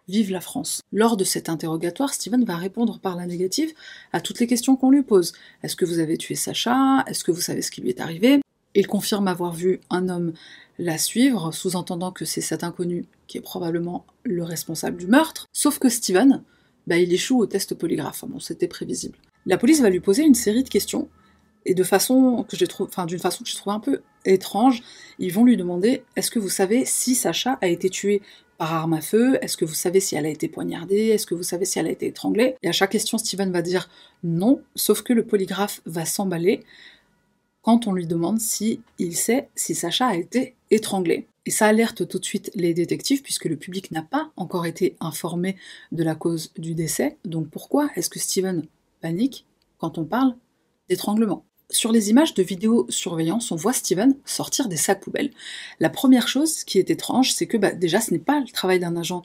Vive 0.08 0.30
la 0.30 0.40
France. 0.40 0.82
Lors 0.92 1.16
de 1.16 1.25
cet 1.25 1.48
interrogatoire, 1.48 2.14
Steven 2.14 2.44
va 2.44 2.56
répondre 2.56 3.00
par 3.00 3.16
la 3.16 3.26
négative 3.26 3.72
à 4.12 4.20
toutes 4.20 4.38
les 4.38 4.46
questions 4.46 4.76
qu'on 4.76 4.90
lui 4.90 5.02
pose. 5.02 5.32
Est-ce 5.64 5.75
que 5.75 5.84
vous 5.84 5.98
avez 5.98 6.16
tué 6.16 6.36
Sacha? 6.36 7.02
Est-ce 7.08 7.25
que 7.25 7.32
vous 7.32 7.40
savez 7.40 7.60
ce 7.60 7.72
qui 7.72 7.80
lui 7.80 7.88
est 7.88 8.00
arrivé? 8.00 8.40
Il 8.76 8.86
confirme 8.86 9.26
avoir 9.26 9.52
vu 9.52 9.80
un 9.90 10.08
homme 10.08 10.32
la 10.78 10.96
suivre, 10.96 11.52
sous-entendant 11.52 12.12
que 12.12 12.25
c'est 12.25 12.40
cet 12.40 12.62
inconnu 12.62 13.06
qui 13.26 13.38
est 13.38 13.40
probablement 13.40 14.06
le 14.22 14.44
responsable 14.44 14.98
du 14.98 15.08
meurtre. 15.08 15.46
Sauf 15.52 15.80
que 15.80 15.88
Steven, 15.88 16.42
bah, 16.86 16.98
il 16.98 17.12
échoue 17.12 17.40
au 17.40 17.46
test 17.46 17.75
polygraphe. 17.75 18.25
Bon, 18.28 18.38
c'était 18.38 18.68
prévisible. 18.68 19.18
La 19.44 19.58
police 19.58 19.80
va 19.80 19.90
lui 19.90 20.00
poser 20.00 20.22
une 20.22 20.34
série 20.34 20.62
de 20.62 20.68
questions 20.68 21.08
et 21.66 21.75
de 21.75 21.82
façon 21.82 22.44
que 22.49 22.56
j'ai 22.56 22.66
trouvé, 22.66 22.88
enfin 22.88 23.06
d'une 23.06 23.18
façon 23.18 23.44
que 23.44 23.50
je 23.50 23.56
trouve 23.56 23.73
un 23.73 23.80
peu 23.80 24.02
étrange, 24.25 24.82
ils 25.18 25.32
vont 25.32 25.44
lui 25.44 25.56
demander 25.56 26.04
est-ce 26.16 26.30
que 26.30 26.38
vous 26.38 26.49
savez 26.49 26.85
si 26.85 27.14
Sacha 27.14 27.58
a 27.61 27.66
été 27.66 27.90
tué 27.90 28.23
par 28.58 28.73
arme 28.73 28.94
à 28.94 29.00
feu? 29.00 29.38
Est-ce 29.42 29.56
que 29.56 29.64
vous 29.64 29.75
savez 29.75 30.00
si 30.00 30.16
elle 30.16 30.26
a 30.26 30.30
été 30.30 30.49
poignardée? 30.49 31.08
Est-ce 31.08 31.26
que 31.26 31.35
vous 31.35 31.42
savez 31.42 31.64
si 31.64 31.78
elle 31.78 31.87
a 31.87 31.90
été 31.90 32.06
étranglée? 32.06 32.56
Et 32.62 32.68
à 32.68 32.73
chaque 32.73 32.90
question, 32.90 33.18
Steven 33.18 33.52
va 33.52 33.62
dire 33.62 33.88
non, 34.23 34.62
sauf 34.75 35.02
que 35.02 35.12
le 35.12 35.26
polygraphe 35.26 35.80
va 35.87 36.04
s'emballer 36.04 36.64
quand 37.62 37.87
on 37.87 37.92
lui 37.92 38.06
demande 38.06 38.38
si 38.38 38.80
il 38.99 39.16
sait 39.16 39.49
si 39.56 39.75
Sacha 39.75 40.06
a 40.06 40.14
été 40.14 40.54
étranglée. 40.70 41.26
Et 41.46 41.50
ça 41.50 41.66
alerte 41.66 42.08
tout 42.08 42.18
de 42.18 42.25
suite 42.25 42.50
les 42.54 42.75
détectives 42.75 43.23
puisque 43.23 43.44
le 43.44 43.56
public 43.56 43.90
n'a 43.90 44.02
pas 44.02 44.30
encore 44.37 44.66
été 44.66 44.96
informé 45.00 45.56
de 45.92 46.02
la 46.02 46.14
cause 46.14 46.52
du 46.58 46.75
décès. 46.75 47.18
Donc 47.25 47.49
pourquoi 47.50 47.88
est-ce 47.96 48.11
que 48.11 48.18
Steven 48.18 48.64
panique 49.00 49.46
quand 49.78 49.99
on 49.99 50.04
parle 50.04 50.35
d'étranglement? 50.88 51.45
Sur 51.70 51.92
les 51.92 52.11
images 52.11 52.35
de 52.35 52.42
vidéosurveillance, 52.42 53.50
on 53.50 53.56
voit 53.56 53.73
Steven 53.73 54.16
sortir 54.25 54.68
des 54.68 54.76
sacs 54.76 55.00
poubelles. 55.00 55.32
La 55.80 55.90
première 55.90 56.28
chose 56.28 56.64
qui 56.64 56.78
est 56.78 56.90
étrange, 56.90 57.32
c'est 57.32 57.46
que 57.46 57.56
bah, 57.56 57.73
déjà 57.73 58.00
ce 58.00 58.12
n'est 58.12 58.20
pas 58.20 58.40
le 58.40 58.50
travail 58.52 58.78
d'un 58.78 58.96
agent 58.96 59.25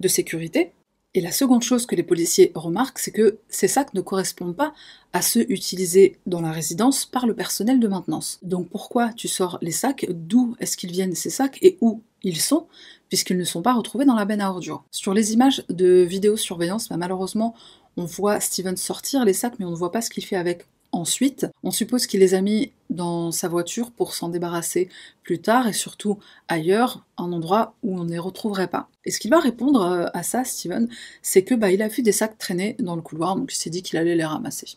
de 0.00 0.08
sécurité. 0.08 0.72
Et 1.14 1.20
la 1.20 1.30
seconde 1.30 1.62
chose 1.62 1.84
que 1.84 1.94
les 1.94 2.02
policiers 2.02 2.52
remarquent, 2.54 2.98
c'est 2.98 3.10
que 3.10 3.38
ces 3.50 3.68
sacs 3.68 3.92
ne 3.92 4.00
correspondent 4.00 4.56
pas 4.56 4.72
à 5.12 5.20
ceux 5.20 5.44
utilisés 5.52 6.18
dans 6.24 6.40
la 6.40 6.52
résidence 6.52 7.04
par 7.04 7.26
le 7.26 7.34
personnel 7.34 7.78
de 7.80 7.88
maintenance. 7.88 8.38
Donc 8.42 8.70
pourquoi 8.70 9.12
tu 9.12 9.28
sors 9.28 9.58
les 9.60 9.72
sacs? 9.72 10.06
D'où 10.08 10.56
est-ce 10.58 10.78
qu'ils 10.78 10.92
viennent 10.92 11.14
ces 11.14 11.28
sacs? 11.28 11.58
Et 11.60 11.76
où 11.82 12.02
ils 12.22 12.40
sont? 12.40 12.66
Puisqu'ils 13.10 13.36
ne 13.36 13.44
sont 13.44 13.60
pas 13.60 13.74
retrouvés 13.74 14.06
dans 14.06 14.14
la 14.14 14.24
benne 14.24 14.40
à 14.40 14.48
ordures. 14.48 14.84
Sur 14.90 15.12
les 15.12 15.34
images 15.34 15.64
de 15.68 16.00
vidéosurveillance, 16.00 16.88
bah, 16.88 16.96
malheureusement, 16.96 17.54
on 17.98 18.06
voit 18.06 18.40
Steven 18.40 18.78
sortir 18.78 19.26
les 19.26 19.34
sacs, 19.34 19.58
mais 19.58 19.66
on 19.66 19.70
ne 19.70 19.76
voit 19.76 19.92
pas 19.92 20.00
ce 20.00 20.08
qu'il 20.08 20.24
fait 20.24 20.36
avec 20.36 20.66
ensuite. 20.92 21.46
On 21.62 21.70
suppose 21.70 22.06
qu'il 22.06 22.20
les 22.20 22.34
a 22.34 22.40
mis 22.40 22.72
dans 22.90 23.32
sa 23.32 23.48
voiture 23.48 23.90
pour 23.90 24.14
s'en 24.14 24.28
débarrasser 24.28 24.88
plus 25.22 25.40
tard 25.40 25.66
et 25.66 25.72
surtout 25.72 26.18
ailleurs, 26.48 27.04
un 27.16 27.32
endroit 27.32 27.74
où 27.82 27.98
on 27.98 28.04
ne 28.04 28.10
les 28.10 28.18
retrouverait 28.18 28.68
pas. 28.68 28.88
Et 29.04 29.10
ce 29.10 29.18
qu'il 29.18 29.30
va 29.30 29.40
répondre 29.40 29.82
euh, 29.82 30.06
à 30.14 30.22
ça, 30.22 30.44
Steven, 30.44 30.88
c'est 31.22 31.42
que 31.42 31.54
bah, 31.54 31.72
il 31.72 31.82
a 31.82 31.88
vu 31.88 32.02
des 32.02 32.12
sacs 32.12 32.38
traîner 32.38 32.76
dans 32.78 32.94
le 32.94 33.02
couloir, 33.02 33.34
donc 33.36 33.52
il 33.52 33.56
s'est 33.56 33.70
dit 33.70 33.82
qu'il 33.82 33.98
allait 33.98 34.14
les 34.14 34.24
ramasser. 34.24 34.76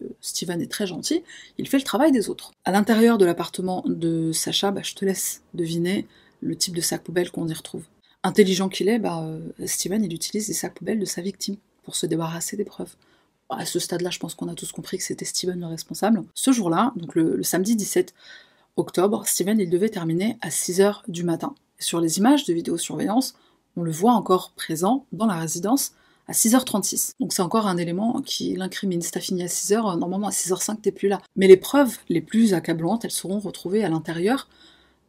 Euh, 0.00 0.08
Steven 0.20 0.60
est 0.60 0.70
très 0.70 0.86
gentil, 0.86 1.22
il 1.58 1.68
fait 1.68 1.78
le 1.78 1.84
travail 1.84 2.12
des 2.12 2.28
autres. 2.28 2.52
À 2.64 2.72
l'intérieur 2.72 3.16
de 3.16 3.24
l'appartement 3.24 3.82
de 3.86 4.32
Sacha, 4.32 4.70
bah, 4.72 4.82
je 4.82 4.94
te 4.94 5.04
laisse 5.04 5.42
deviner 5.54 6.06
le 6.40 6.56
type 6.56 6.74
de 6.74 6.80
sac 6.80 7.02
poubelle 7.02 7.30
qu'on 7.30 7.48
y 7.48 7.54
retrouve. 7.54 7.84
Intelligent 8.24 8.68
qu'il 8.68 8.88
est, 8.88 8.98
bah, 8.98 9.22
euh, 9.22 9.40
Steven 9.66 10.04
il 10.04 10.12
utilise 10.12 10.48
des 10.48 10.52
sacs 10.52 10.74
poubelles 10.74 10.98
de 10.98 11.04
sa 11.04 11.22
victime 11.22 11.56
pour 11.84 11.96
se 11.96 12.06
débarrasser 12.06 12.56
des 12.56 12.64
preuves 12.64 12.94
à 13.56 13.64
ce 13.64 13.78
stade-là, 13.78 14.10
je 14.10 14.18
pense 14.18 14.34
qu'on 14.34 14.48
a 14.48 14.54
tous 14.54 14.72
compris 14.72 14.98
que 14.98 15.04
c'était 15.04 15.24
Steven 15.24 15.60
le 15.60 15.66
responsable. 15.66 16.22
Ce 16.34 16.52
jour-là, 16.52 16.92
donc 16.96 17.14
le, 17.14 17.42
samedi 17.42 17.76
17 17.76 18.14
octobre, 18.76 19.26
Steven 19.26 19.58
il 19.60 19.70
devait 19.70 19.88
terminer 19.88 20.38
à 20.40 20.48
6h 20.48 21.02
du 21.08 21.24
matin. 21.24 21.54
sur 21.78 22.00
les 22.00 22.18
images 22.18 22.44
de 22.44 22.54
vidéosurveillance, 22.54 23.34
on 23.76 23.82
le 23.82 23.90
voit 23.90 24.12
encore 24.12 24.52
présent 24.52 25.06
dans 25.12 25.26
la 25.26 25.34
résidence 25.34 25.92
à 26.28 26.32
6h36. 26.32 27.14
Donc 27.20 27.32
c'est 27.32 27.42
encore 27.42 27.66
un 27.66 27.76
élément 27.76 28.22
qui 28.22 28.54
l'incrimine. 28.54 29.02
Si 29.02 29.10
t'as 29.10 29.20
fini 29.20 29.42
à 29.42 29.46
6h, 29.46 29.98
normalement 29.98 30.28
à 30.28 30.30
6h05 30.30 30.80
t'es 30.80 30.92
plus 30.92 31.08
là. 31.08 31.20
Mais 31.36 31.48
les 31.48 31.56
preuves 31.56 31.98
les 32.08 32.20
plus 32.20 32.54
accablantes, 32.54 33.04
elles 33.04 33.10
seront 33.10 33.40
retrouvées 33.40 33.84
à 33.84 33.88
l'intérieur 33.88 34.48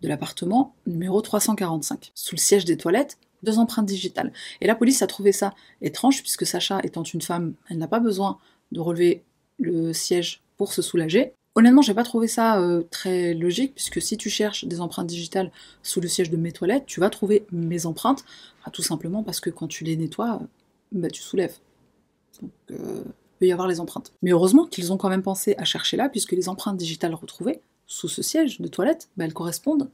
de 0.01 0.07
l'appartement 0.07 0.75
numéro 0.85 1.21
345, 1.21 2.11
sous 2.13 2.35
le 2.35 2.39
siège 2.39 2.65
des 2.65 2.77
toilettes, 2.77 3.17
deux 3.43 3.59
empreintes 3.59 3.85
digitales. 3.85 4.31
Et 4.61 4.67
la 4.67 4.75
police 4.75 5.01
a 5.01 5.07
trouvé 5.07 5.31
ça 5.31 5.53
étrange, 5.81 6.21
puisque 6.21 6.45
Sacha 6.45 6.79
étant 6.83 7.03
une 7.03 7.21
femme, 7.21 7.53
elle 7.69 7.77
n'a 7.77 7.87
pas 7.87 7.99
besoin 7.99 8.37
de 8.71 8.79
relever 8.79 9.23
le 9.59 9.93
siège 9.93 10.41
pour 10.57 10.73
se 10.73 10.81
soulager. 10.81 11.33
Honnêtement, 11.55 11.83
j'ai 11.83 11.93
pas 11.93 12.03
trouvé 12.03 12.27
ça 12.27 12.59
euh, 12.59 12.81
très 12.89 13.35
logique, 13.35 13.75
puisque 13.75 14.01
si 14.01 14.17
tu 14.17 14.29
cherches 14.29 14.65
des 14.65 14.81
empreintes 14.81 15.07
digitales 15.07 15.51
sous 15.83 16.01
le 16.01 16.07
siège 16.07 16.31
de 16.31 16.37
mes 16.37 16.51
toilettes, 16.51 16.85
tu 16.87 16.99
vas 16.99 17.11
trouver 17.11 17.45
mes 17.51 17.85
empreintes, 17.85 18.25
tout 18.71 18.81
simplement 18.81 19.21
parce 19.21 19.39
que 19.39 19.51
quand 19.51 19.67
tu 19.67 19.83
les 19.83 19.95
nettoies, 19.95 20.41
bah, 20.91 21.09
tu 21.09 21.21
soulèves. 21.21 21.57
Donc, 22.41 22.51
euh, 22.71 23.03
il 23.05 23.39
peut 23.39 23.47
y 23.47 23.51
avoir 23.51 23.67
les 23.67 23.79
empreintes. 23.79 24.13
Mais 24.23 24.31
heureusement 24.31 24.65
qu'ils 24.65 24.91
ont 24.91 24.97
quand 24.97 25.09
même 25.09 25.21
pensé 25.21 25.53
à 25.57 25.65
chercher 25.65 25.95
là, 25.95 26.09
puisque 26.09 26.31
les 26.31 26.49
empreintes 26.49 26.77
digitales 26.77 27.13
retrouvées 27.13 27.61
sous 27.85 28.07
ce 28.07 28.23
siège 28.23 28.59
de 28.59 28.67
toilette, 28.67 29.09
bah, 29.17 29.25
elles 29.25 29.33
correspondent 29.33 29.89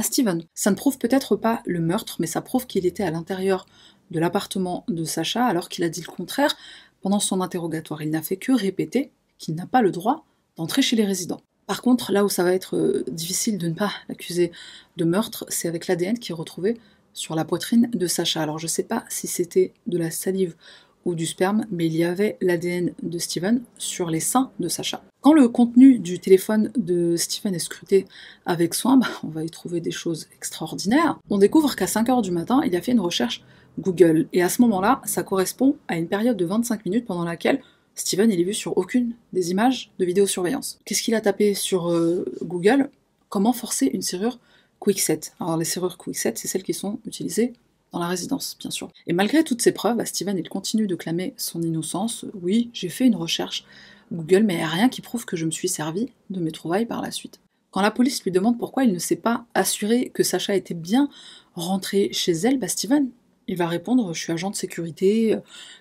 Steven. 0.00 0.44
Ça 0.54 0.70
ne 0.70 0.76
prouve 0.76 0.98
peut-être 0.98 1.36
pas 1.36 1.62
le 1.66 1.80
meurtre, 1.80 2.16
mais 2.20 2.26
ça 2.26 2.40
prouve 2.40 2.66
qu'il 2.66 2.86
était 2.86 3.02
à 3.02 3.10
l'intérieur 3.10 3.66
de 4.10 4.18
l'appartement 4.18 4.84
de 4.88 5.04
Sacha 5.04 5.44
alors 5.44 5.68
qu'il 5.68 5.84
a 5.84 5.88
dit 5.88 6.00
le 6.00 6.10
contraire 6.10 6.56
pendant 7.00 7.20
son 7.20 7.40
interrogatoire. 7.40 8.02
Il 8.02 8.10
n'a 8.10 8.22
fait 8.22 8.36
que 8.36 8.52
répéter 8.52 9.12
qu'il 9.38 9.54
n'a 9.54 9.66
pas 9.66 9.82
le 9.82 9.90
droit 9.90 10.24
d'entrer 10.56 10.82
chez 10.82 10.96
les 10.96 11.04
résidents. 11.04 11.40
Par 11.66 11.82
contre, 11.82 12.12
là 12.12 12.24
où 12.24 12.28
ça 12.28 12.42
va 12.42 12.52
être 12.52 12.76
euh, 12.76 13.04
difficile 13.10 13.56
de 13.56 13.68
ne 13.68 13.74
pas 13.74 13.92
l'accuser 14.08 14.52
de 14.96 15.04
meurtre, 15.04 15.46
c'est 15.48 15.68
avec 15.68 15.86
l'ADN 15.86 16.18
qui 16.18 16.32
est 16.32 16.34
retrouvé 16.34 16.78
sur 17.12 17.34
la 17.34 17.44
poitrine 17.44 17.90
de 17.92 18.06
Sacha. 18.06 18.42
Alors 18.42 18.58
je 18.58 18.66
ne 18.66 18.70
sais 18.70 18.82
pas 18.82 19.04
si 19.08 19.26
c'était 19.26 19.72
de 19.86 19.98
la 19.98 20.10
salive 20.10 20.56
ou 21.04 21.14
du 21.14 21.26
sperme, 21.26 21.66
mais 21.70 21.86
il 21.86 21.96
y 21.96 22.04
avait 22.04 22.36
l'ADN 22.40 22.92
de 23.02 23.18
Steven 23.18 23.62
sur 23.78 24.10
les 24.10 24.20
seins 24.20 24.50
de 24.60 24.68
Sacha. 24.68 25.02
Quand 25.20 25.32
le 25.32 25.48
contenu 25.48 25.98
du 25.98 26.18
téléphone 26.18 26.70
de 26.76 27.16
Steven 27.16 27.54
est 27.54 27.58
scruté 27.58 28.06
avec 28.46 28.74
soin, 28.74 28.96
bah, 28.96 29.08
on 29.22 29.28
va 29.28 29.44
y 29.44 29.50
trouver 29.50 29.80
des 29.80 29.90
choses 29.90 30.28
extraordinaires. 30.34 31.18
On 31.28 31.38
découvre 31.38 31.76
qu'à 31.76 31.86
5h 31.86 32.22
du 32.22 32.30
matin, 32.30 32.62
il 32.64 32.74
a 32.76 32.80
fait 32.80 32.92
une 32.92 33.00
recherche 33.00 33.42
Google. 33.78 34.28
Et 34.32 34.42
à 34.42 34.48
ce 34.48 34.62
moment-là, 34.62 35.00
ça 35.04 35.22
correspond 35.22 35.76
à 35.88 35.96
une 35.96 36.08
période 36.08 36.36
de 36.36 36.44
25 36.44 36.84
minutes 36.84 37.06
pendant 37.06 37.24
laquelle 37.24 37.60
Steven 37.94 38.30
il 38.30 38.40
est 38.40 38.44
vu 38.44 38.54
sur 38.54 38.76
aucune 38.78 39.14
des 39.32 39.50
images 39.50 39.90
de 39.98 40.04
vidéosurveillance. 40.04 40.78
Qu'est-ce 40.84 41.02
qu'il 41.02 41.14
a 41.14 41.20
tapé 41.20 41.54
sur 41.54 41.90
euh, 41.90 42.24
Google? 42.42 42.90
Comment 43.28 43.52
forcer 43.52 43.86
une 43.86 44.02
serrure 44.02 44.38
Quickset? 44.78 45.20
Alors 45.38 45.56
les 45.56 45.64
serrures 45.64 45.98
Quickset, 45.98 46.34
c'est 46.36 46.48
celles 46.48 46.62
qui 46.62 46.74
sont 46.74 46.98
utilisées 47.06 47.52
dans 47.92 47.98
la 47.98 48.06
résidence, 48.06 48.56
bien 48.58 48.70
sûr. 48.70 48.90
Et 49.06 49.12
malgré 49.12 49.44
toutes 49.44 49.62
ces 49.62 49.72
preuves, 49.72 50.04
Steven 50.04 50.38
il 50.38 50.48
continue 50.48 50.86
de 50.86 50.94
clamer 50.94 51.34
son 51.36 51.62
innocence. 51.62 52.24
Oui, 52.40 52.70
j'ai 52.72 52.88
fait 52.88 53.06
une 53.06 53.16
recherche 53.16 53.64
Google, 54.12 54.42
mais 54.42 54.64
rien 54.64 54.88
qui 54.88 55.00
prouve 55.00 55.24
que 55.24 55.36
je 55.36 55.46
me 55.46 55.50
suis 55.50 55.68
servi 55.68 56.08
de 56.30 56.40
mes 56.40 56.52
trouvailles 56.52 56.86
par 56.86 57.02
la 57.02 57.10
suite. 57.10 57.40
Quand 57.70 57.80
la 57.80 57.92
police 57.92 58.24
lui 58.24 58.32
demande 58.32 58.58
pourquoi 58.58 58.84
il 58.84 58.92
ne 58.92 58.98
s'est 58.98 59.16
pas 59.16 59.44
assuré 59.54 60.10
que 60.12 60.24
Sacha 60.24 60.56
était 60.56 60.74
bien 60.74 61.08
rentré 61.54 62.12
chez 62.12 62.32
elle, 62.32 62.58
bah 62.58 62.66
Steven, 62.66 63.10
il 63.46 63.56
va 63.56 63.68
répondre 63.68 64.12
Je 64.12 64.20
suis 64.20 64.32
agent 64.32 64.50
de 64.50 64.56
sécurité, 64.56 65.36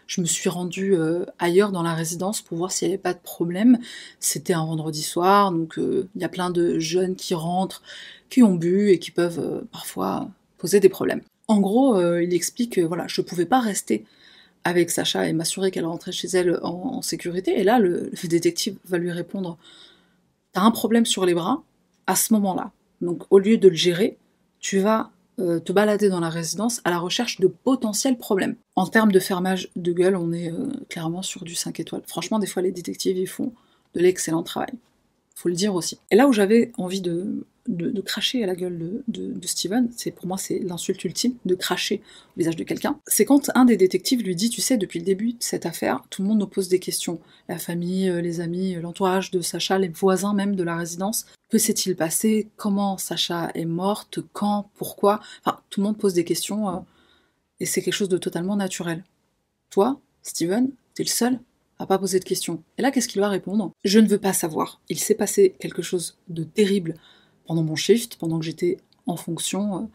je 0.07 0.21
me 0.21 0.25
suis 0.25 0.49
rendu 0.49 0.95
euh, 0.95 1.25
ailleurs 1.37 1.71
dans 1.71 1.83
la 1.83 1.93
résidence 1.93 2.41
pour 2.41 2.57
voir 2.57 2.71
s'il 2.71 2.87
n'y 2.87 2.93
avait 2.93 3.01
pas 3.01 3.13
de 3.13 3.19
problème. 3.19 3.77
C'était 4.19 4.53
un 4.53 4.65
vendredi 4.65 5.03
soir, 5.03 5.51
donc 5.51 5.77
euh, 5.77 6.07
il 6.15 6.21
y 6.21 6.25
a 6.25 6.29
plein 6.29 6.49
de 6.49 6.79
jeunes 6.79 7.15
qui 7.15 7.33
rentrent, 7.33 7.81
qui 8.29 8.43
ont 8.43 8.55
bu 8.55 8.89
et 8.89 8.99
qui 8.99 9.11
peuvent 9.11 9.39
euh, 9.39 9.61
parfois 9.71 10.29
poser 10.57 10.79
des 10.79 10.89
problèmes. 10.89 11.21
En 11.49 11.59
gros, 11.59 11.99
il 12.19 12.33
explique 12.33 12.75
que 12.75 12.81
voilà, 12.81 13.05
je 13.07 13.19
ne 13.19 13.25
pouvais 13.25 13.45
pas 13.45 13.59
rester 13.59 14.05
avec 14.63 14.89
Sacha 14.89 15.27
et 15.27 15.33
m'assurer 15.33 15.71
qu'elle 15.71 15.85
rentrait 15.85 16.11
chez 16.11 16.27
elle 16.29 16.59
en, 16.63 17.01
sécurité. 17.01 17.59
Et 17.59 17.63
là, 17.63 17.79
le, 17.79 18.11
détective 18.23 18.77
va 18.85 18.97
lui 18.97 19.11
répondre 19.11 19.57
T'as 20.51 20.61
un 20.61 20.71
problème 20.71 21.05
sur 21.05 21.25
les 21.25 21.33
bras 21.33 21.61
à 22.07 22.15
ce 22.15 22.33
moment-là. 22.33 22.71
Donc, 23.01 23.23
au 23.29 23.39
lieu 23.39 23.57
de 23.57 23.67
le 23.67 23.75
gérer, 23.75 24.17
tu 24.59 24.79
vas 24.79 25.11
euh, 25.39 25.59
te 25.59 25.71
balader 25.71 26.09
dans 26.09 26.19
la 26.19 26.29
résidence 26.29 26.81
à 26.83 26.89
la 26.89 26.97
recherche 26.97 27.39
de 27.39 27.47
potentiels 27.47 28.17
problèmes. 28.17 28.55
En 28.75 28.87
termes 28.87 29.11
de 29.11 29.19
fermage 29.19 29.69
de 29.75 29.93
gueule, 29.93 30.15
on 30.15 30.31
est 30.33 30.51
euh, 30.51 30.67
clairement 30.89 31.21
sur 31.21 31.43
du 31.43 31.53
5 31.53 31.79
étoiles. 31.79 32.01
Franchement, 32.07 32.39
des 32.39 32.47
fois, 32.47 32.63
les 32.63 32.71
détectives, 32.71 33.17
ils 33.17 33.27
font 33.27 33.53
de 33.93 34.01
l'excellent 34.01 34.43
travail. 34.43 34.73
Faut 35.35 35.49
le 35.49 35.55
dire 35.55 35.75
aussi. 35.75 35.99
Et 36.11 36.15
là 36.15 36.27
où 36.27 36.33
j'avais 36.33 36.71
envie 36.77 37.01
de, 37.01 37.45
de, 37.69 38.01
cracher 38.01 38.43
à 38.43 38.47
la 38.47 38.55
gueule 38.55 39.03
de, 39.07 39.47
Steven, 39.47 39.89
c'est 39.95 40.11
pour 40.11 40.27
moi 40.27 40.37
c'est 40.37 40.59
l'insulte 40.59 41.03
ultime, 41.03 41.35
de 41.45 41.55
cracher 41.55 42.01
au 42.35 42.39
visage 42.39 42.55
de 42.55 42.63
quelqu'un, 42.63 42.99
c'est 43.07 43.25
quand 43.25 43.49
un 43.55 43.65
des 43.65 43.77
détectives 43.77 44.21
lui 44.21 44.35
dit, 44.35 44.49
tu 44.49 44.61
sais, 44.61 44.77
depuis 44.77 44.99
le 44.99 45.05
début 45.05 45.33
de 45.33 45.37
cette 45.39 45.65
affaire, 45.65 46.01
tout 46.09 46.21
le 46.21 46.27
monde 46.27 46.39
nous 46.39 46.47
pose 46.47 46.67
des 46.67 46.79
questions. 46.79 47.19
La 47.47 47.57
famille, 47.57 48.09
euh, 48.09 48.21
les 48.21 48.41
amis, 48.41 48.75
l'entourage 48.75 49.31
de 49.31 49.41
Sacha, 49.41 49.77
les 49.77 49.89
voisins 49.89 50.33
même 50.33 50.55
de 50.55 50.63
la 50.63 50.75
résidence. 50.75 51.25
Que 51.49 51.57
s'est-il 51.57 51.95
passé? 51.95 52.49
Comment 52.57 52.97
Sacha 52.97 53.51
est 53.53 53.65
morte? 53.65 54.19
Quand? 54.33 54.69
Pourquoi? 54.75 55.19
Enfin, 55.43 55.59
tout 55.69 55.79
le 55.81 55.85
monde 55.85 55.97
pose 55.97 56.13
des 56.13 56.25
questions 56.25 56.69
euh, 56.69 56.79
et 57.59 57.65
c'est 57.65 57.81
quelque 57.81 57.93
chose 57.93 58.09
de 58.09 58.17
totalement 58.17 58.55
naturel. 58.55 59.03
Toi, 59.69 59.99
Steven, 60.23 60.71
t'es 60.95 61.03
le 61.03 61.09
seul 61.09 61.39
à 61.77 61.85
pas 61.85 61.97
poser 61.97 62.19
de 62.19 62.25
questions. 62.25 62.61
Et 62.77 62.81
là, 62.81 62.91
qu'est-ce 62.91 63.07
qu'il 63.07 63.21
va 63.21 63.29
répondre? 63.29 63.71
Je 63.85 63.99
ne 63.99 64.07
veux 64.07 64.17
pas 64.17 64.33
savoir. 64.33 64.81
Il 64.89 64.99
s'est 64.99 65.15
passé 65.15 65.55
quelque 65.59 65.81
chose 65.81 66.17
de 66.27 66.43
terrible 66.43 66.95
pendant 67.49 67.63
mon 67.63 67.75
shift, 67.75 68.17
pendant 68.17 68.37
que 68.37 68.45
j'étais 68.45 68.77
en 69.07 69.15
fonction. 69.15 69.75
Euh, 69.75 69.85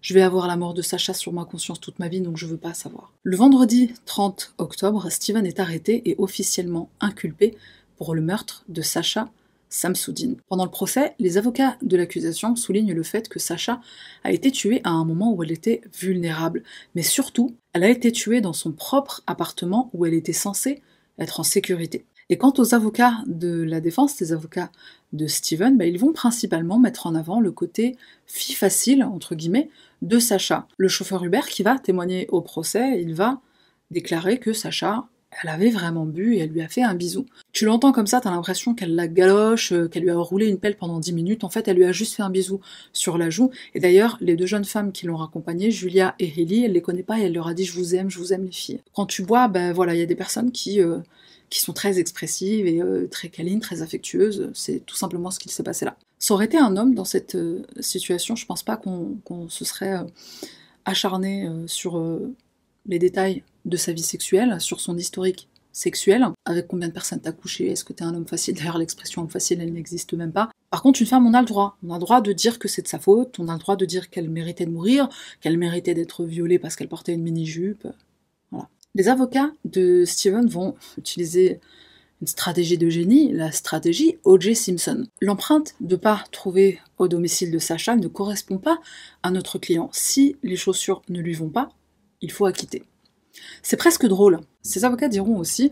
je 0.00 0.14
vais 0.14 0.22
avoir 0.22 0.46
la 0.46 0.56
mort 0.56 0.74
de 0.74 0.80
Sacha 0.80 1.12
sur 1.12 1.32
ma 1.32 1.44
conscience 1.44 1.80
toute 1.80 1.98
ma 1.98 2.06
vie, 2.06 2.20
donc 2.20 2.36
je 2.36 2.46
veux 2.46 2.56
pas 2.56 2.72
savoir. 2.72 3.12
Le 3.24 3.36
vendredi 3.36 3.92
30 4.06 4.54
octobre, 4.58 5.10
Steven 5.10 5.44
est 5.44 5.58
arrêté 5.58 6.08
et 6.08 6.14
officiellement 6.18 6.88
inculpé 7.00 7.56
pour 7.96 8.14
le 8.14 8.22
meurtre 8.22 8.64
de 8.68 8.80
Sacha 8.80 9.28
Samsoudine. 9.70 10.36
Pendant 10.48 10.64
le 10.64 10.70
procès, 10.70 11.16
les 11.18 11.36
avocats 11.36 11.76
de 11.82 11.96
l'accusation 11.96 12.54
soulignent 12.54 12.94
le 12.94 13.02
fait 13.02 13.28
que 13.28 13.40
Sacha 13.40 13.80
a 14.22 14.30
été 14.30 14.52
tuée 14.52 14.80
à 14.84 14.90
un 14.90 15.04
moment 15.04 15.34
où 15.34 15.42
elle 15.42 15.50
était 15.50 15.80
vulnérable, 16.00 16.62
mais 16.94 17.02
surtout, 17.02 17.56
elle 17.72 17.82
a 17.82 17.90
été 17.90 18.12
tuée 18.12 18.40
dans 18.40 18.52
son 18.52 18.70
propre 18.70 19.24
appartement 19.26 19.90
où 19.94 20.06
elle 20.06 20.14
était 20.14 20.32
censée 20.32 20.80
être 21.18 21.40
en 21.40 21.44
sécurité. 21.44 22.04
Et 22.30 22.38
quant 22.38 22.54
aux 22.58 22.74
avocats 22.74 23.24
de 23.26 23.64
la 23.64 23.80
défense, 23.80 24.20
les 24.20 24.32
avocats 24.32 24.70
de 25.12 25.26
Steven, 25.26 25.76
bah, 25.76 25.86
ils 25.86 25.98
vont 25.98 26.12
principalement 26.12 26.78
mettre 26.78 27.06
en 27.06 27.14
avant 27.14 27.40
le 27.40 27.52
côté 27.52 27.96
fille 28.26 28.54
facile, 28.54 29.02
entre 29.02 29.34
guillemets, 29.34 29.68
de 30.02 30.18
Sacha. 30.18 30.66
Le 30.76 30.88
chauffeur 30.88 31.24
Uber 31.24 31.40
qui 31.48 31.62
va 31.62 31.78
témoigner 31.78 32.26
au 32.28 32.40
procès, 32.40 33.00
il 33.02 33.14
va 33.14 33.40
déclarer 33.90 34.38
que 34.38 34.52
Sacha, 34.52 35.08
elle 35.42 35.50
avait 35.50 35.70
vraiment 35.70 36.06
bu 36.06 36.34
et 36.34 36.40
elle 36.40 36.50
lui 36.50 36.60
a 36.60 36.68
fait 36.68 36.82
un 36.82 36.94
bisou. 36.94 37.26
Tu 37.52 37.64
l'entends 37.64 37.92
comme 37.92 38.06
ça, 38.06 38.20
t'as 38.20 38.30
l'impression 38.30 38.74
qu'elle 38.74 38.94
la 38.94 39.06
galoche, 39.06 39.72
euh, 39.72 39.88
qu'elle 39.88 40.02
lui 40.02 40.10
a 40.10 40.16
roulé 40.16 40.48
une 40.48 40.58
pelle 40.58 40.76
pendant 40.76 40.98
10 40.98 41.12
minutes. 41.12 41.44
En 41.44 41.48
fait, 41.50 41.68
elle 41.68 41.76
lui 41.76 41.84
a 41.84 41.92
juste 41.92 42.14
fait 42.14 42.22
un 42.22 42.30
bisou 42.30 42.60
sur 42.92 43.16
la 43.16 43.30
joue. 43.30 43.50
Et 43.74 43.80
d'ailleurs, 43.80 44.18
les 44.20 44.34
deux 44.34 44.46
jeunes 44.46 44.64
femmes 44.64 44.90
qui 44.90 45.06
l'ont 45.06 45.16
raccompagnée, 45.16 45.70
Julia 45.70 46.16
et 46.18 46.32
Ellie, 46.40 46.64
elle 46.64 46.72
les 46.72 46.82
connaît 46.82 47.04
pas 47.04 47.20
et 47.20 47.22
elle 47.22 47.32
leur 47.32 47.46
a 47.46 47.54
dit 47.54 47.64
je 47.64 47.74
vous 47.74 47.94
aime, 47.94 48.10
je 48.10 48.18
vous 48.18 48.32
aime 48.32 48.44
les 48.44 48.52
filles. 48.52 48.80
Quand 48.92 49.06
tu 49.06 49.22
bois, 49.22 49.46
ben 49.46 49.72
voilà, 49.72 49.94
il 49.94 50.00
y 50.00 50.02
a 50.02 50.06
des 50.06 50.16
personnes 50.16 50.50
qui 50.50 50.80
euh, 50.80 50.98
qui 51.50 51.60
sont 51.60 51.72
très 51.72 51.98
expressives 51.98 52.66
et 52.66 52.80
euh, 52.80 53.08
très 53.08 53.28
câlines, 53.28 53.60
très 53.60 53.82
affectueuses. 53.82 54.50
C'est 54.54 54.86
tout 54.86 54.94
simplement 54.94 55.30
ce 55.30 55.40
qu'il 55.40 55.50
s'est 55.50 55.64
passé 55.64 55.84
là. 55.84 55.96
Ça 56.18 56.34
aurait 56.34 56.46
été 56.46 56.56
un 56.56 56.76
homme 56.76 56.94
dans 56.94 57.04
cette 57.04 57.34
euh, 57.34 57.62
situation, 57.80 58.36
je 58.36 58.46
pense 58.46 58.62
pas 58.62 58.76
qu'on 58.76 59.48
se 59.48 59.64
serait 59.64 59.98
euh, 59.98 60.04
acharné 60.84 61.48
sur 61.66 62.02
les 62.86 62.98
détails 62.98 63.42
de 63.66 63.76
sa 63.76 63.92
vie 63.92 64.02
sexuelle, 64.02 64.60
sur 64.60 64.80
son 64.80 64.96
historique 64.96 65.48
sexuel, 65.72 66.26
avec 66.46 66.68
combien 66.68 66.88
de 66.88 66.92
personnes 66.92 67.20
t'as 67.20 67.32
couché, 67.32 67.70
est-ce 67.70 67.84
que 67.84 67.92
t'es 67.92 68.02
un 68.02 68.14
homme 68.14 68.26
facile? 68.26 68.54
D'ailleurs, 68.58 68.78
l'expression 68.78 69.22
homme 69.22 69.28
facile, 69.28 69.60
elle 69.60 69.72
n'existe 69.72 70.14
même 70.14 70.32
pas. 70.32 70.50
Par 70.70 70.82
contre, 70.82 71.00
une 71.00 71.06
femme, 71.06 71.26
on 71.26 71.34
a 71.34 71.40
le 71.40 71.46
droit. 71.46 71.76
On 71.84 71.90
a 71.90 71.94
le 71.94 72.00
droit 72.00 72.20
de 72.20 72.32
dire 72.32 72.58
que 72.58 72.68
c'est 72.68 72.82
de 72.82 72.88
sa 72.88 72.98
faute, 72.98 73.38
on 73.38 73.48
a 73.48 73.52
le 73.52 73.58
droit 73.58 73.76
de 73.76 73.84
dire 73.84 74.08
qu'elle 74.08 74.30
méritait 74.30 74.66
de 74.66 74.70
mourir, 74.70 75.08
qu'elle 75.40 75.58
méritait 75.58 75.94
d'être 75.94 76.24
violée 76.24 76.58
parce 76.58 76.76
qu'elle 76.76 76.88
portait 76.88 77.12
une 77.12 77.22
mini-jupe. 77.22 77.86
Les 78.96 79.08
avocats 79.08 79.52
de 79.64 80.04
Steven 80.04 80.48
vont 80.48 80.74
utiliser 80.98 81.60
une 82.20 82.26
stratégie 82.26 82.76
de 82.76 82.88
génie, 82.88 83.32
la 83.32 83.52
stratégie 83.52 84.18
O.J. 84.24 84.56
Simpson. 84.56 85.06
L'empreinte 85.20 85.74
de 85.80 85.94
pas 85.94 86.24
trouver 86.32 86.80
au 86.98 87.06
domicile 87.06 87.52
de 87.52 87.58
Sacha 87.58 87.94
ne 87.94 88.08
correspond 88.08 88.58
pas 88.58 88.80
à 89.22 89.30
notre 89.30 89.58
client. 89.58 89.90
Si 89.92 90.36
les 90.42 90.56
chaussures 90.56 91.02
ne 91.08 91.20
lui 91.20 91.34
vont 91.34 91.48
pas, 91.50 91.70
il 92.20 92.32
faut 92.32 92.46
acquitter. 92.46 92.82
C'est 93.62 93.76
presque 93.76 94.06
drôle. 94.06 94.40
Ces 94.62 94.84
avocats 94.84 95.08
diront 95.08 95.38
aussi, 95.38 95.70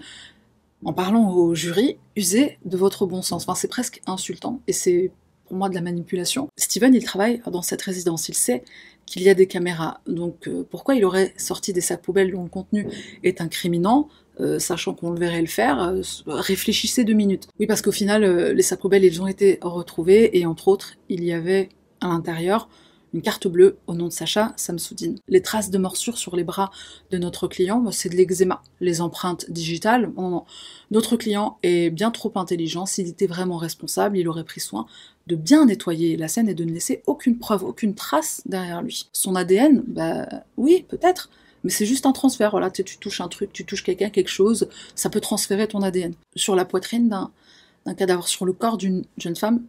en 0.84 0.92
parlant 0.92 1.30
au 1.32 1.54
jury, 1.56 1.98
usez 2.16 2.58
de 2.64 2.76
votre 2.76 3.04
bon 3.04 3.20
sens. 3.20 3.42
Enfin, 3.42 3.56
c'est 3.56 3.68
presque 3.68 4.00
insultant 4.06 4.62
et 4.68 4.72
c'est 4.72 5.10
moi 5.50 5.68
de 5.68 5.74
la 5.74 5.80
manipulation. 5.80 6.48
Steven, 6.56 6.94
il 6.94 7.04
travaille 7.04 7.42
dans 7.50 7.62
cette 7.62 7.82
résidence. 7.82 8.28
Il 8.28 8.34
sait 8.34 8.62
qu'il 9.06 9.22
y 9.22 9.28
a 9.28 9.34
des 9.34 9.46
caméras. 9.46 10.00
Donc 10.06 10.48
euh, 10.48 10.66
pourquoi 10.68 10.94
il 10.94 11.04
aurait 11.04 11.32
sorti 11.36 11.72
des 11.72 11.80
sacs 11.80 12.02
poubelles 12.02 12.32
dont 12.32 12.42
le 12.42 12.48
contenu 12.48 12.88
est 13.24 13.40
incriminant, 13.40 14.08
euh, 14.40 14.58
sachant 14.58 14.94
qu'on 14.94 15.10
le 15.10 15.18
verrait 15.18 15.40
le 15.40 15.46
faire 15.46 15.80
euh, 15.80 16.02
Réfléchissez 16.26 17.04
deux 17.04 17.14
minutes. 17.14 17.48
Oui, 17.58 17.66
parce 17.66 17.82
qu'au 17.82 17.92
final, 17.92 18.24
les 18.52 18.62
sacs 18.62 18.80
poubelles, 18.80 19.04
ils 19.04 19.22
ont 19.22 19.26
été 19.26 19.58
retrouvés, 19.62 20.38
et 20.38 20.46
entre 20.46 20.68
autres, 20.68 20.94
il 21.08 21.24
y 21.24 21.32
avait 21.32 21.70
à 22.00 22.08
l'intérieur 22.08 22.68
une 23.14 23.22
carte 23.22 23.48
bleue 23.48 23.78
au 23.86 23.94
nom 23.94 24.06
de 24.06 24.12
Sacha 24.12 24.52
Samsoudine. 24.56 25.18
Les 25.28 25.40
traces 25.40 25.70
de 25.70 25.78
morsures 25.78 26.18
sur 26.18 26.36
les 26.36 26.44
bras 26.44 26.70
de 27.10 27.18
notre 27.18 27.48
client, 27.48 27.90
c'est 27.90 28.10
de 28.10 28.16
l'eczéma. 28.16 28.62
Les 28.80 29.00
empreintes 29.00 29.50
digitales, 29.50 30.12
non, 30.16 30.28
non. 30.28 30.44
Notre 30.90 31.16
client 31.16 31.58
est 31.62 31.90
bien 31.90 32.10
trop 32.10 32.32
intelligent. 32.34 32.86
S'il 32.86 33.08
était 33.08 33.26
vraiment 33.26 33.56
responsable, 33.56 34.18
il 34.18 34.28
aurait 34.28 34.44
pris 34.44 34.60
soin 34.60 34.86
de 35.28 35.36
bien 35.36 35.66
nettoyer 35.66 36.16
la 36.16 36.26
scène 36.26 36.48
et 36.48 36.54
de 36.54 36.64
ne 36.64 36.72
laisser 36.72 37.02
aucune 37.06 37.38
preuve, 37.38 37.62
aucune 37.62 37.94
trace 37.94 38.42
derrière 38.46 38.82
lui. 38.82 39.08
Son 39.12 39.36
ADN, 39.36 39.84
bah 39.86 40.26
oui, 40.56 40.84
peut-être, 40.88 41.30
mais 41.62 41.70
c'est 41.70 41.86
juste 41.86 42.06
un 42.06 42.12
transfert. 42.12 42.50
Voilà, 42.50 42.70
tu, 42.70 42.84
touches 42.98 43.20
un 43.20 43.28
truc, 43.28 43.52
tu 43.52 43.64
touches 43.64 43.84
quelqu'un, 43.84 44.10
quelque 44.10 44.30
chose, 44.30 44.68
ça 44.94 45.10
peut 45.10 45.20
transférer 45.20 45.68
ton 45.68 45.82
ADN. 45.82 46.14
Sur 46.34 46.56
la 46.56 46.64
poitrine 46.64 47.08
d'un 47.08 47.94
cadavre, 47.94 48.26
sur 48.26 48.46
le 48.46 48.52
corps 48.52 48.78
d'une 48.78 49.04
jeune 49.18 49.36
femme 49.36 49.62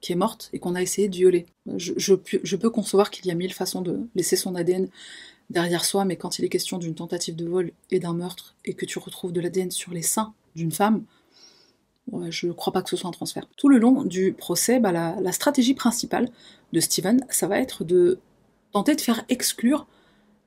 qui 0.00 0.12
est 0.12 0.16
morte 0.16 0.48
et 0.52 0.60
qu'on 0.60 0.76
a 0.76 0.82
essayé 0.82 1.08
de 1.08 1.16
violer. 1.16 1.46
Je 1.76 2.56
peux 2.56 2.70
concevoir 2.70 3.10
qu'il 3.10 3.26
y 3.26 3.30
a 3.30 3.34
mille 3.34 3.52
façons 3.52 3.82
de 3.82 4.00
laisser 4.14 4.36
son 4.36 4.54
ADN 4.54 4.88
derrière 5.50 5.84
soi, 5.84 6.04
mais 6.04 6.16
quand 6.16 6.38
il 6.38 6.44
est 6.44 6.48
question 6.48 6.78
d'une 6.78 6.94
tentative 6.94 7.36
de 7.36 7.46
vol 7.46 7.72
et 7.90 7.98
d'un 7.98 8.14
meurtre 8.14 8.54
et 8.64 8.74
que 8.74 8.86
tu 8.86 8.98
retrouves 8.98 9.32
de 9.32 9.40
l'ADN 9.40 9.70
sur 9.70 9.92
les 9.92 10.02
seins 10.02 10.32
d'une 10.54 10.72
femme, 10.72 11.04
je 12.28 12.46
ne 12.46 12.52
crois 12.52 12.72
pas 12.72 12.82
que 12.82 12.90
ce 12.90 12.96
soit 12.96 13.08
un 13.08 13.12
transfert. 13.12 13.46
Tout 13.56 13.68
le 13.68 13.78
long 13.78 14.04
du 14.04 14.32
procès, 14.32 14.80
bah, 14.80 14.92
la, 14.92 15.32
stratégie 15.32 15.74
principale 15.74 16.28
de 16.72 16.80
Steven, 16.80 17.24
ça 17.30 17.46
va 17.46 17.58
être 17.58 17.84
de 17.84 18.18
tenter 18.72 18.94
de 18.94 19.00
faire 19.00 19.24
exclure 19.28 19.86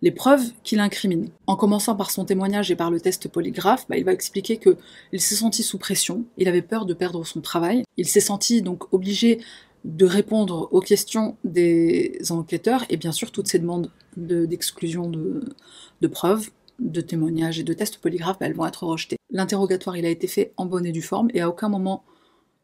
les 0.01 0.11
preuves 0.11 0.51
qu'il 0.63 0.79
incrimine. 0.79 1.29
En 1.47 1.55
commençant 1.55 1.95
par 1.95 2.11
son 2.11 2.25
témoignage 2.25 2.71
et 2.71 2.75
par 2.75 2.91
le 2.91 2.99
test 2.99 3.29
polygraphe, 3.29 3.85
bah, 3.87 3.97
il 3.97 4.03
va 4.03 4.13
expliquer 4.13 4.57
qu'il 4.57 5.21
s'est 5.21 5.35
senti 5.35 5.63
sous 5.63 5.77
pression, 5.77 6.25
il 6.37 6.47
avait 6.47 6.61
peur 6.61 6.85
de 6.85 6.93
perdre 6.93 7.25
son 7.25 7.41
travail, 7.41 7.83
il 7.97 8.07
s'est 8.07 8.19
senti 8.19 8.61
donc 8.61 8.93
obligé 8.93 9.39
de 9.85 10.05
répondre 10.05 10.69
aux 10.71 10.79
questions 10.79 11.37
des 11.43 12.19
enquêteurs 12.29 12.85
et 12.89 12.95
bien 12.95 13.11
sûr 13.11 13.31
toutes 13.31 13.47
ces 13.47 13.59
demandes 13.59 13.91
d'exclusion 14.15 15.09
de 15.09 16.07
preuves 16.07 16.49
de 16.79 17.01
témoignages 17.01 17.59
et 17.59 17.63
de 17.63 17.73
tests 17.73 17.97
polygraphes, 17.97 18.39
bah, 18.39 18.47
elles 18.47 18.55
vont 18.55 18.65
être 18.65 18.83
rejetées. 18.83 19.17
L'interrogatoire, 19.31 19.97
il 19.97 20.05
a 20.05 20.09
été 20.09 20.27
fait 20.27 20.53
en 20.57 20.65
bonne 20.65 20.85
et 20.85 20.91
due 20.91 21.01
forme, 21.01 21.29
et 21.33 21.41
à 21.41 21.49
aucun 21.49 21.69
moment 21.69 22.03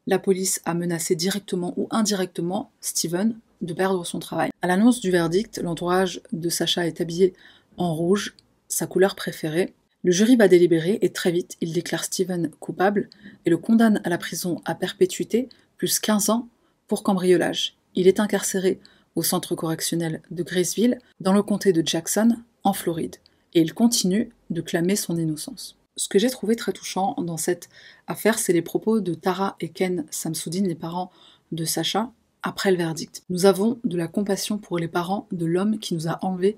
la 0.06 0.18
police 0.18 0.60
a 0.64 0.74
menacé 0.74 1.14
directement 1.14 1.74
ou 1.76 1.86
indirectement 1.90 2.72
Steven 2.80 3.38
de 3.60 3.74
perdre 3.74 4.04
son 4.04 4.18
travail. 4.18 4.50
À 4.62 4.66
l'annonce 4.66 5.00
du 5.00 5.10
verdict, 5.10 5.58
l'entourage 5.58 6.20
de 6.32 6.48
Sacha 6.48 6.86
est 6.86 7.00
habillé 7.00 7.34
en 7.76 7.94
rouge, 7.94 8.34
sa 8.68 8.86
couleur 8.86 9.14
préférée. 9.14 9.74
Le 10.02 10.12
jury 10.12 10.36
va 10.36 10.48
délibérer 10.48 10.98
et 11.02 11.10
très 11.10 11.30
vite, 11.30 11.56
il 11.60 11.72
déclare 11.72 12.04
Steven 12.04 12.50
coupable 12.58 13.10
et 13.44 13.50
le 13.50 13.58
condamne 13.58 14.00
à 14.04 14.08
la 14.08 14.18
prison 14.18 14.62
à 14.64 14.74
perpétuité, 14.74 15.48
plus 15.76 16.00
15 16.00 16.30
ans, 16.30 16.48
pour 16.88 17.02
cambriolage. 17.02 17.76
Il 17.94 18.08
est 18.08 18.20
incarcéré 18.20 18.80
au 19.14 19.22
centre 19.22 19.54
correctionnel 19.54 20.22
de 20.30 20.42
Graceville, 20.42 20.98
dans 21.20 21.32
le 21.32 21.42
comté 21.42 21.72
de 21.72 21.86
Jackson, 21.86 22.36
en 22.64 22.72
Floride 22.72 23.16
et 23.54 23.60
il 23.60 23.74
continue 23.74 24.30
de 24.50 24.60
clamer 24.60 24.96
son 24.96 25.16
innocence. 25.16 25.76
Ce 25.96 26.08
que 26.08 26.18
j'ai 26.18 26.30
trouvé 26.30 26.56
très 26.56 26.72
touchant 26.72 27.14
dans 27.18 27.36
cette 27.36 27.68
affaire, 28.06 28.38
c'est 28.38 28.52
les 28.52 28.62
propos 28.62 29.00
de 29.00 29.14
Tara 29.14 29.56
et 29.60 29.68
Ken 29.68 30.06
Samsoudine, 30.10 30.68
les 30.68 30.74
parents 30.74 31.10
de 31.52 31.64
Sacha, 31.64 32.12
après 32.42 32.70
le 32.70 32.78
verdict. 32.78 33.22
Nous 33.28 33.44
avons 33.44 33.78
de 33.84 33.96
la 33.96 34.08
compassion 34.08 34.58
pour 34.58 34.78
les 34.78 34.88
parents 34.88 35.26
de 35.32 35.46
l'homme 35.46 35.78
qui 35.78 35.94
nous 35.94 36.08
a 36.08 36.24
enlevé 36.24 36.56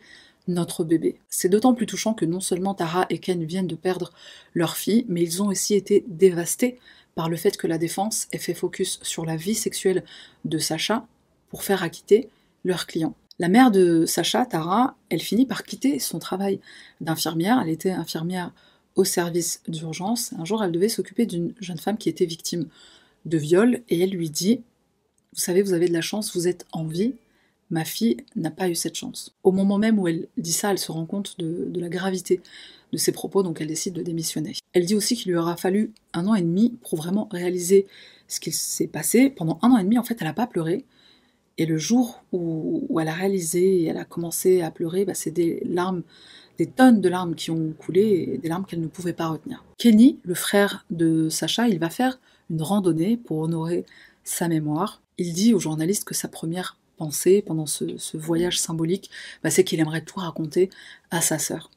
notre 0.49 0.85
bébé. 0.85 1.19
C'est 1.29 1.49
d'autant 1.49 1.75
plus 1.75 1.87
touchant 1.87 2.15
que 2.15 2.25
non 2.25 2.41
seulement 2.41 2.75
Tara 2.75 3.07
et 3.11 3.19
Ken 3.19 3.45
viennent 3.45 3.67
de 3.67 3.77
perdre 3.77 4.13
leur 4.55 4.77
fille, 4.77 5.07
mais 5.09 5.23
ils 5.23 5.43
ont 5.43 5.49
aussi 5.49 5.75
été 5.75 6.05
dévastés 6.09 6.79
par 7.15 7.29
le 7.29 7.37
fait 7.37 7.57
que 7.57 7.67
la 7.67 7.79
défense 7.79 8.27
ait 8.33 8.39
fait 8.39 8.55
focus 8.55 8.99
sur 9.03 9.25
la 9.25 9.37
vie 9.37 9.55
sexuelle 9.55 10.05
de 10.45 10.59
Sacha 10.59 11.07
pour 11.49 11.63
faire 11.63 11.83
acquitter 11.83 12.29
leur 12.65 12.87
client. 12.87 13.15
La 13.39 13.49
mère 13.49 13.71
de 13.71 14.07
Sacha, 14.07 14.47
Tara, 14.47 14.97
elle 15.09 15.21
finit 15.21 15.47
par 15.47 15.65
quitter 15.65 15.99
son 15.99 16.19
travail 16.19 16.61
d'infirmière. 17.01 17.61
Elle 17.63 17.71
était 17.71 17.91
infirmière 17.91 18.53
au 18.95 19.05
service 19.05 19.63
d'urgence. 19.69 20.33
Un 20.39 20.45
jour, 20.45 20.63
elle 20.63 20.73
devait 20.73 20.89
s'occuper 20.89 21.27
d'une 21.27 21.55
jeune 21.61 21.79
femme 21.79 21.99
qui 21.99 22.09
était 22.09 22.27
victime 22.27 22.69
de 23.25 23.39
viol 23.39 23.81
et 23.89 24.01
elle 24.01 24.11
lui 24.11 24.31
dit 24.31 24.63
Vous 25.33 25.41
savez, 25.41 25.63
vous 25.63 25.73
avez 25.73 25.89
de 25.89 25.93
la 25.93 26.03
chance, 26.03 26.35
vous 26.35 26.47
êtes 26.47 26.67
en 26.73 26.85
vie, 26.85 27.15
Ma 27.73 27.87
fille 27.87 28.19
n'a 28.37 28.51
pas 28.51 28.69
eu 28.69 28.75
cette 28.75 28.97
chance. 28.97 29.35
Au 29.45 29.51
moment 29.51 29.79
même 29.79 29.99
où 29.99 30.07
elle 30.07 30.29
dit 30.37 30.53
ça, 30.53 30.71
elle 30.71 30.79
se 30.79 30.93
rend 30.93 31.07
compte 31.07 31.39
de, 31.39 31.73
la 31.81 31.89
gravité 31.89 32.43
de 32.93 32.99
ses 32.99 33.13
propos, 33.13 33.43
donc 33.43 33.63
elle 33.63 33.67
décide 33.67 33.95
de 33.95 34.03
démissionner. 34.03 34.53
Elle 34.75 34.85
dit 34.85 34.95
aussi 34.95 35.17
qu'il 35.17 35.33
lui 35.33 35.39
aura 35.39 35.57
fallu 35.57 35.91
un 36.13 36.27
an 36.27 36.35
et 36.35 36.43
demi 36.43 36.77
pour 36.83 36.99
vraiment 36.99 37.29
réaliser 37.33 37.87
ce 38.29 38.41
qu'il 38.41 38.53
s'est 38.53 38.89
passé. 38.89 39.31
Pendant 39.31 39.59
un 39.63 39.71
an 39.71 39.79
et 39.79 39.85
demi, 39.85 39.99
en 39.99 40.03
fait, 40.03 40.19
elle 40.21 40.27
n'a 40.27 40.35
pas 40.35 40.47
pleuré. 40.47 40.85
Et 41.59 41.67
le 41.67 41.79
jour 41.79 42.23
où, 42.33 42.99
elle 43.01 43.09
a 43.09 43.13
réalisé 43.13 43.83
et 43.83 43.87
elle 43.87 43.99
a 43.99 44.05
commencé 44.05 44.63
à 44.63 44.71
pleurer, 44.71 45.05
bah, 45.05 45.15
c'est 45.15 45.31
des 45.31 45.63
larmes, 45.67 46.03
des 46.59 46.67
tonnes 46.67 47.01
de 47.01 47.09
larmes 47.09 47.35
qui 47.35 47.51
ont 47.51 47.73
coulé 47.73 48.31
et 48.33 48.39
des 48.39 48.49
larmes 48.49 48.65
qu'elle 48.65 48.81
ne 48.81 48.87
pouvait 48.87 49.13
pas 49.13 49.29
retenir. 49.29 49.65
Kenny, 49.79 50.19
le 50.23 50.35
frère 50.35 50.87
de 50.91 51.29
Sacha, 51.29 51.69
il 51.69 51.79
va 51.79 51.91
faire 51.91 52.19
une 52.51 52.63
randonnée 52.63 53.17
pour 53.17 53.39
honorer 53.39 53.85
sa 54.25 54.49
mémoire. 54.49 55.03
Il 55.19 55.33
dit 55.33 55.55
aux 55.55 55.61
journalistes 55.61 56.05
que 56.05 56.15
sa 56.15 56.29
première 56.29 56.79
pensée 56.97 57.43
pendant 57.43 57.67
ce, 57.67 57.97
ce 57.99 58.17
voyage 58.17 58.59
symbolique, 58.59 59.11
bah, 59.43 59.51
c'est 59.51 59.65
qu'il 59.65 59.81
aimerait 59.81 60.05
tout 60.05 60.21
raconter 60.21 60.71
à 61.11 61.21
sa 61.21 61.39
sœur. 61.39 61.71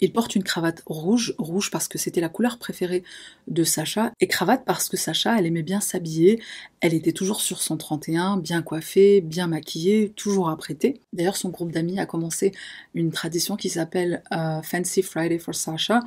Il 0.00 0.12
porte 0.12 0.34
une 0.34 0.42
cravate 0.42 0.82
rouge, 0.86 1.34
rouge 1.38 1.70
parce 1.70 1.88
que 1.88 1.98
c'était 1.98 2.20
la 2.20 2.28
couleur 2.28 2.58
préférée 2.58 3.02
de 3.48 3.64
Sacha, 3.64 4.12
et 4.20 4.26
cravate 4.28 4.64
parce 4.64 4.88
que 4.88 4.96
Sacha, 4.96 5.38
elle 5.38 5.46
aimait 5.46 5.62
bien 5.62 5.80
s'habiller, 5.80 6.42
elle 6.80 6.94
était 6.94 7.12
toujours 7.12 7.40
sur 7.40 7.60
son 7.60 7.76
31, 7.76 8.38
bien 8.38 8.62
coiffée, 8.62 9.20
bien 9.20 9.46
maquillée, 9.46 10.10
toujours 10.16 10.48
apprêtée. 10.48 11.00
D'ailleurs, 11.12 11.36
son 11.36 11.50
groupe 11.50 11.72
d'amis 11.72 11.98
a 11.98 12.06
commencé 12.06 12.52
une 12.94 13.10
tradition 13.10 13.56
qui 13.56 13.68
s'appelle 13.68 14.22
uh, 14.30 14.62
Fancy 14.62 15.02
Friday 15.02 15.38
for 15.38 15.54
Sacha. 15.54 16.00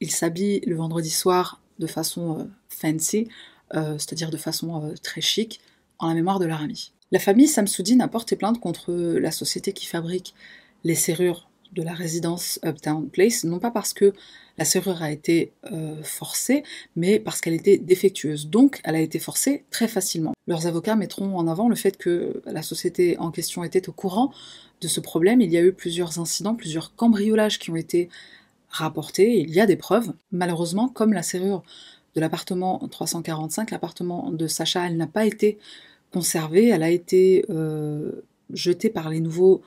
Il 0.00 0.10
s'habille 0.10 0.60
le 0.66 0.76
vendredi 0.76 1.10
soir 1.10 1.60
de 1.80 1.86
façon 1.86 2.38
euh, 2.38 2.44
fancy, 2.68 3.28
euh, 3.74 3.98
c'est-à-dire 3.98 4.30
de 4.30 4.36
façon 4.36 4.84
euh, 4.84 4.94
très 5.02 5.20
chic, 5.20 5.60
en 5.98 6.08
la 6.08 6.14
mémoire 6.14 6.38
de 6.38 6.46
leur 6.46 6.60
ami. 6.60 6.92
La 7.10 7.18
famille 7.18 7.48
Samsoudine 7.48 8.00
a 8.00 8.08
porté 8.08 8.36
plainte 8.36 8.60
contre 8.60 8.92
la 8.92 9.30
société 9.32 9.72
qui 9.72 9.86
fabrique 9.86 10.34
les 10.84 10.94
serrures 10.94 11.49
de 11.72 11.82
la 11.82 11.92
résidence 11.92 12.58
Uptown 12.64 13.08
Place, 13.08 13.44
non 13.44 13.58
pas 13.58 13.70
parce 13.70 13.92
que 13.92 14.12
la 14.58 14.64
serrure 14.64 15.02
a 15.02 15.10
été 15.10 15.52
euh, 15.72 16.02
forcée, 16.02 16.64
mais 16.96 17.18
parce 17.18 17.40
qu'elle 17.40 17.54
était 17.54 17.78
défectueuse. 17.78 18.48
Donc, 18.48 18.80
elle 18.84 18.94
a 18.94 19.00
été 19.00 19.18
forcée 19.18 19.64
très 19.70 19.88
facilement. 19.88 20.34
Leurs 20.46 20.66
avocats 20.66 20.96
mettront 20.96 21.36
en 21.38 21.48
avant 21.48 21.68
le 21.68 21.76
fait 21.76 21.96
que 21.96 22.42
la 22.44 22.62
société 22.62 23.16
en 23.18 23.30
question 23.30 23.64
était 23.64 23.88
au 23.88 23.92
courant 23.92 24.32
de 24.80 24.88
ce 24.88 25.00
problème. 25.00 25.40
Il 25.40 25.50
y 25.50 25.56
a 25.56 25.62
eu 25.62 25.72
plusieurs 25.72 26.18
incidents, 26.18 26.54
plusieurs 26.54 26.94
cambriolages 26.94 27.58
qui 27.58 27.70
ont 27.70 27.76
été 27.76 28.08
rapportés. 28.68 29.40
Il 29.40 29.50
y 29.50 29.60
a 29.60 29.66
des 29.66 29.76
preuves. 29.76 30.12
Malheureusement, 30.32 30.88
comme 30.88 31.12
la 31.12 31.22
serrure 31.22 31.62
de 32.14 32.20
l'appartement 32.20 32.86
345, 32.90 33.70
l'appartement 33.70 34.30
de 34.30 34.46
Sacha, 34.46 34.86
elle 34.86 34.96
n'a 34.96 35.06
pas 35.06 35.24
été 35.24 35.58
conservée. 36.12 36.68
Elle 36.68 36.82
a 36.82 36.90
été 36.90 37.44
euh, 37.50 38.24
jetée 38.52 38.90
par 38.90 39.10
les 39.10 39.20
nouveaux 39.20 39.62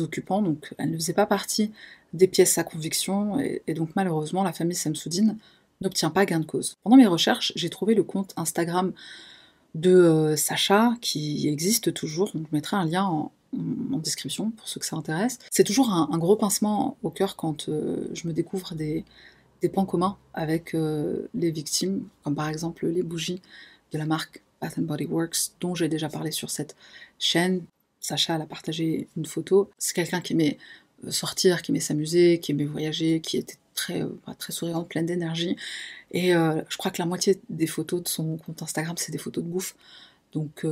occupants, 0.00 0.42
donc 0.42 0.74
elle 0.78 0.90
ne 0.90 0.96
faisait 0.96 1.12
pas 1.12 1.26
partie 1.26 1.72
des 2.12 2.26
pièces 2.26 2.58
à 2.58 2.64
conviction, 2.64 3.38
et, 3.40 3.74
donc 3.74 3.90
malheureusement 3.96 4.42
la 4.42 4.52
famille 4.52 4.76
Samsoudine 4.76 5.36
n'obtient 5.80 6.10
pas 6.10 6.24
gain 6.24 6.40
de 6.40 6.44
cause. 6.44 6.76
Pendant 6.82 6.96
mes 6.96 7.06
recherches, 7.06 7.52
j'ai 7.54 7.70
trouvé 7.70 7.94
le 7.94 8.02
compte 8.02 8.32
Instagram 8.36 8.92
de 9.74 9.94
euh, 9.94 10.36
Sacha, 10.36 10.94
qui 11.00 11.48
existe 11.48 11.92
toujours, 11.94 12.32
donc 12.32 12.46
je 12.50 12.56
mettrai 12.56 12.76
un 12.76 12.84
lien 12.84 13.04
en, 13.04 13.32
description 13.50 14.50
pour 14.50 14.68
ceux 14.68 14.78
que 14.78 14.84
ça 14.84 14.94
intéresse. 14.94 15.38
C'est 15.50 15.64
toujours 15.64 15.90
un, 15.90 16.10
un, 16.12 16.18
gros 16.18 16.36
pincement 16.36 16.98
au 17.02 17.08
cœur 17.08 17.34
quand 17.34 17.70
euh, 17.70 18.06
je 18.12 18.28
me 18.28 18.34
découvre 18.34 18.74
des, 18.74 19.06
des, 19.62 19.70
points 19.70 19.86
communs 19.86 20.18
avec 20.34 20.74
euh, 20.74 21.28
les 21.34 21.50
victimes, 21.50 22.06
comme 22.22 22.34
par 22.34 22.48
exemple 22.48 22.86
les 22.86 23.02
bougies 23.02 23.40
de 23.92 23.98
la 23.98 24.04
marque 24.04 24.42
Bath 24.60 24.78
Body 24.78 25.06
Works, 25.06 25.52
dont 25.60 25.74
j'ai 25.74 25.88
déjà 25.88 26.08
parlé 26.08 26.30
sur 26.30 26.50
cette 26.50 26.76
chaîne, 27.18 27.62
Sacha, 28.00 28.36
elle 28.36 28.42
a 28.42 28.46
partagé 28.46 29.08
une 29.16 29.26
photo. 29.26 29.70
C'est 29.78 29.94
quelqu'un 29.94 30.20
qui 30.20 30.32
aimait 30.32 30.58
euh, 31.04 31.10
sortir, 31.10 31.62
qui 31.62 31.72
aimait 31.72 31.80
s'amuser, 31.80 32.40
qui 32.40 32.52
aimait 32.52 32.64
voyager, 32.64 33.20
qui 33.20 33.36
était 33.36 33.56
très, 33.74 34.02
euh, 34.02 34.08
très 34.38 34.52
souriante, 34.52 34.88
pleine 34.88 35.06
d'énergie. 35.06 35.56
Et 36.10 36.34
euh, 36.34 36.62
je 36.68 36.76
crois 36.76 36.90
que 36.90 37.00
la 37.00 37.06
moitié 37.06 37.40
des 37.48 37.66
photos 37.66 38.02
de 38.02 38.08
son 38.08 38.36
compte 38.36 38.62
Instagram, 38.62 38.96
c'est 38.96 39.12
des 39.12 39.18
photos 39.18 39.44
de 39.44 39.48
bouffe. 39.48 39.76
Donc, 40.32 40.66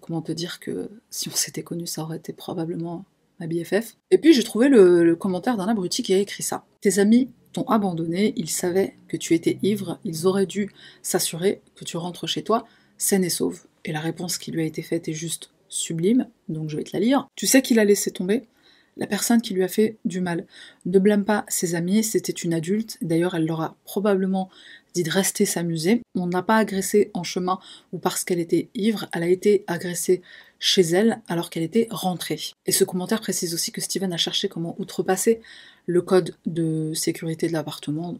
comment 0.00 0.22
te 0.22 0.30
dire 0.30 0.60
que 0.60 0.88
si 1.10 1.28
on 1.28 1.34
s'était 1.34 1.64
connu, 1.64 1.88
ça 1.88 2.02
aurait 2.02 2.18
été 2.18 2.32
probablement 2.32 3.04
ma 3.40 3.48
BFF. 3.48 3.96
Et 4.12 4.18
puis, 4.18 4.32
j'ai 4.32 4.44
trouvé 4.44 4.68
le 4.68 5.16
commentaire 5.16 5.56
d'un 5.56 5.66
abruti 5.66 6.04
qui 6.04 6.14
a 6.14 6.18
écrit 6.18 6.44
ça. 6.44 6.64
Tes 6.80 7.00
amis 7.00 7.28
t'ont 7.52 7.64
abandonné, 7.64 8.32
ils 8.36 8.48
savaient 8.48 8.96
que 9.08 9.16
tu 9.16 9.34
étais 9.34 9.58
ivre, 9.62 9.98
ils 10.04 10.26
auraient 10.28 10.46
dû 10.46 10.70
s'assurer 11.02 11.60
que 11.74 11.84
tu 11.84 11.96
rentres 11.96 12.28
chez 12.28 12.42
toi 12.42 12.66
saine 12.98 13.24
et 13.24 13.30
sauve. 13.30 13.62
Et 13.84 13.92
la 13.92 14.00
réponse 14.00 14.38
qui 14.38 14.52
lui 14.52 14.62
a 14.62 14.64
été 14.64 14.82
faite 14.82 15.08
est 15.08 15.14
juste 15.14 15.50
sublime, 15.70 16.28
donc 16.50 16.68
je 16.68 16.76
vais 16.76 16.84
te 16.84 16.90
la 16.92 17.00
lire. 17.00 17.26
Tu 17.36 17.46
sais 17.46 17.62
qu'il 17.62 17.78
a 17.78 17.84
laissé 17.86 18.10
tomber? 18.10 18.42
La 18.96 19.06
personne 19.06 19.40
qui 19.40 19.54
lui 19.54 19.62
a 19.62 19.68
fait 19.68 19.96
du 20.04 20.20
mal. 20.20 20.46
Ne 20.84 20.98
blâme 20.98 21.24
pas 21.24 21.46
ses 21.48 21.74
amis, 21.74 22.04
c'était 22.04 22.32
une 22.32 22.52
adulte, 22.52 22.98
d'ailleurs 23.00 23.34
elle 23.34 23.46
leur 23.46 23.62
a 23.62 23.76
probablement 23.84 24.50
dit 24.92 25.04
de 25.04 25.10
rester 25.10 25.46
s'amuser. 25.46 26.02
On 26.14 26.26
n'a 26.26 26.42
pas 26.42 26.56
agressé 26.56 27.10
en 27.14 27.22
chemin 27.22 27.58
ou 27.92 27.98
parce 27.98 28.24
qu'elle 28.24 28.40
était 28.40 28.68
ivre, 28.74 29.08
elle 29.12 29.22
a 29.22 29.28
été 29.28 29.64
agressée 29.68 30.20
chez 30.58 30.82
elle 30.82 31.22
alors 31.28 31.48
qu'elle 31.48 31.62
était 31.62 31.86
rentrée. 31.90 32.40
Et 32.66 32.72
ce 32.72 32.84
commentaire 32.84 33.20
précise 33.20 33.54
aussi 33.54 33.72
que 33.72 33.80
Steven 33.80 34.12
a 34.12 34.16
cherché 34.18 34.48
comment 34.48 34.76
outrepasser 34.78 35.40
le 35.86 36.02
code 36.02 36.36
de 36.46 36.92
sécurité 36.94 37.46
de 37.46 37.52
l'appartement. 37.52 38.18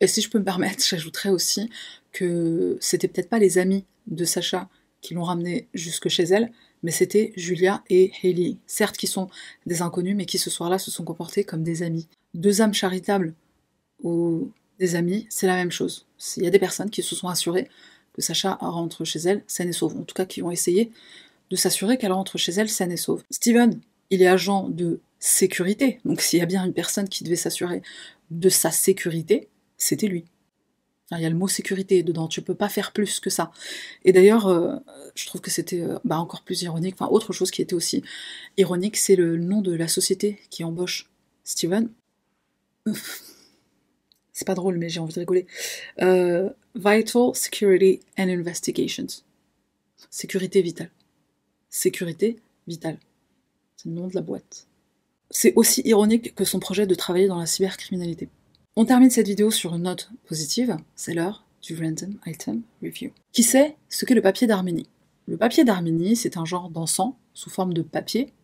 Et 0.00 0.06
si 0.06 0.22
je 0.22 0.30
peux 0.30 0.38
me 0.38 0.44
permettre, 0.44 0.84
j'ajouterais 0.88 1.30
aussi 1.30 1.68
que 2.12 2.78
c'était 2.80 3.08
peut-être 3.08 3.28
pas 3.28 3.38
les 3.38 3.58
amis 3.58 3.84
de 4.06 4.24
Sacha 4.24 4.68
qui 5.02 5.14
l'ont 5.14 5.24
ramenée 5.24 5.68
jusque 5.74 6.08
chez 6.08 6.24
elle, 6.24 6.50
mais 6.86 6.92
c'était 6.92 7.32
Julia 7.34 7.82
et 7.90 8.12
Hailey, 8.22 8.58
certes 8.68 8.96
qui 8.96 9.08
sont 9.08 9.28
des 9.66 9.82
inconnus, 9.82 10.14
mais 10.14 10.24
qui 10.24 10.38
ce 10.38 10.50
soir-là 10.50 10.78
se 10.78 10.92
sont 10.92 11.02
comportés 11.02 11.42
comme 11.42 11.64
des 11.64 11.82
amis. 11.82 12.06
Deux 12.32 12.62
âmes 12.62 12.74
charitables 12.74 13.34
ou 14.04 14.52
des 14.78 14.94
amis, 14.94 15.26
c'est 15.28 15.48
la 15.48 15.56
même 15.56 15.72
chose. 15.72 16.06
Il 16.36 16.44
y 16.44 16.46
a 16.46 16.50
des 16.50 16.60
personnes 16.60 16.88
qui 16.88 17.02
se 17.02 17.16
sont 17.16 17.26
assurées 17.26 17.68
que 18.12 18.22
Sacha 18.22 18.56
rentre 18.60 19.04
chez 19.04 19.18
elle 19.18 19.42
saine 19.48 19.70
et 19.70 19.72
sauve, 19.72 19.96
en 19.96 20.04
tout 20.04 20.14
cas 20.14 20.26
qui 20.26 20.44
ont 20.44 20.52
essayé 20.52 20.92
de 21.50 21.56
s'assurer 21.56 21.98
qu'elle 21.98 22.12
rentre 22.12 22.38
chez 22.38 22.52
elle 22.52 22.68
saine 22.68 22.92
et 22.92 22.96
sauve. 22.96 23.24
Steven, 23.32 23.80
il 24.10 24.22
est 24.22 24.28
agent 24.28 24.68
de 24.68 25.00
sécurité, 25.18 25.98
donc 26.04 26.20
s'il 26.20 26.38
y 26.38 26.42
a 26.42 26.46
bien 26.46 26.64
une 26.64 26.72
personne 26.72 27.08
qui 27.08 27.24
devait 27.24 27.34
s'assurer 27.34 27.82
de 28.30 28.48
sa 28.48 28.70
sécurité, 28.70 29.48
c'était 29.76 30.06
lui. 30.06 30.24
Il 31.12 31.20
y 31.20 31.24
a 31.24 31.30
le 31.30 31.36
mot 31.36 31.46
sécurité 31.46 32.02
dedans, 32.02 32.26
tu 32.26 32.42
peux 32.42 32.54
pas 32.54 32.68
faire 32.68 32.92
plus 32.92 33.20
que 33.20 33.30
ça. 33.30 33.52
Et 34.04 34.12
d'ailleurs, 34.12 34.48
euh, 34.48 34.76
je 35.14 35.26
trouve 35.26 35.40
que 35.40 35.52
c'était 35.52 35.80
euh, 35.80 35.98
bah, 36.04 36.18
encore 36.18 36.42
plus 36.42 36.62
ironique, 36.62 36.96
enfin 36.98 37.10
autre 37.12 37.32
chose 37.32 37.52
qui 37.52 37.62
était 37.62 37.74
aussi 37.74 38.02
ironique, 38.56 38.96
c'est 38.96 39.14
le 39.14 39.36
nom 39.36 39.60
de 39.60 39.72
la 39.72 39.86
société 39.86 40.40
qui 40.50 40.64
embauche 40.64 41.08
Steven. 41.44 41.90
c'est 44.32 44.46
pas 44.46 44.54
drôle, 44.56 44.78
mais 44.78 44.88
j'ai 44.88 44.98
envie 44.98 45.14
de 45.14 45.20
rigoler. 45.20 45.46
Euh, 46.02 46.50
Vital 46.74 47.34
Security 47.34 48.00
and 48.18 48.28
Investigations. 48.28 49.06
Sécurité 50.10 50.60
vitale. 50.60 50.90
Sécurité 51.70 52.36
vitale. 52.66 52.98
C'est 53.76 53.88
le 53.88 53.94
nom 53.94 54.08
de 54.08 54.14
la 54.14 54.22
boîte. 54.22 54.66
C'est 55.30 55.54
aussi 55.54 55.82
ironique 55.84 56.34
que 56.34 56.44
son 56.44 56.58
projet 56.58 56.86
de 56.86 56.94
travailler 56.96 57.28
dans 57.28 57.38
la 57.38 57.46
cybercriminalité. 57.46 58.28
On 58.78 58.84
termine 58.84 59.08
cette 59.08 59.26
vidéo 59.26 59.50
sur 59.50 59.74
une 59.74 59.84
note 59.84 60.10
positive, 60.28 60.76
c'est 60.96 61.14
l'heure 61.14 61.46
du 61.62 61.74
Random 61.74 62.12
Item 62.26 62.60
Review. 62.82 63.10
Qui 63.32 63.42
sait 63.42 63.74
ce 63.88 64.04
qu'est 64.04 64.14
le 64.14 64.20
papier 64.20 64.46
d'Arménie? 64.46 64.86
Le 65.26 65.38
papier 65.38 65.64
d'Arménie, 65.64 66.14
c'est 66.14 66.36
un 66.36 66.44
genre 66.44 66.68
d'encens 66.68 67.14
sous 67.32 67.48
forme 67.48 67.72
de 67.72 67.80
papier, 67.80 68.34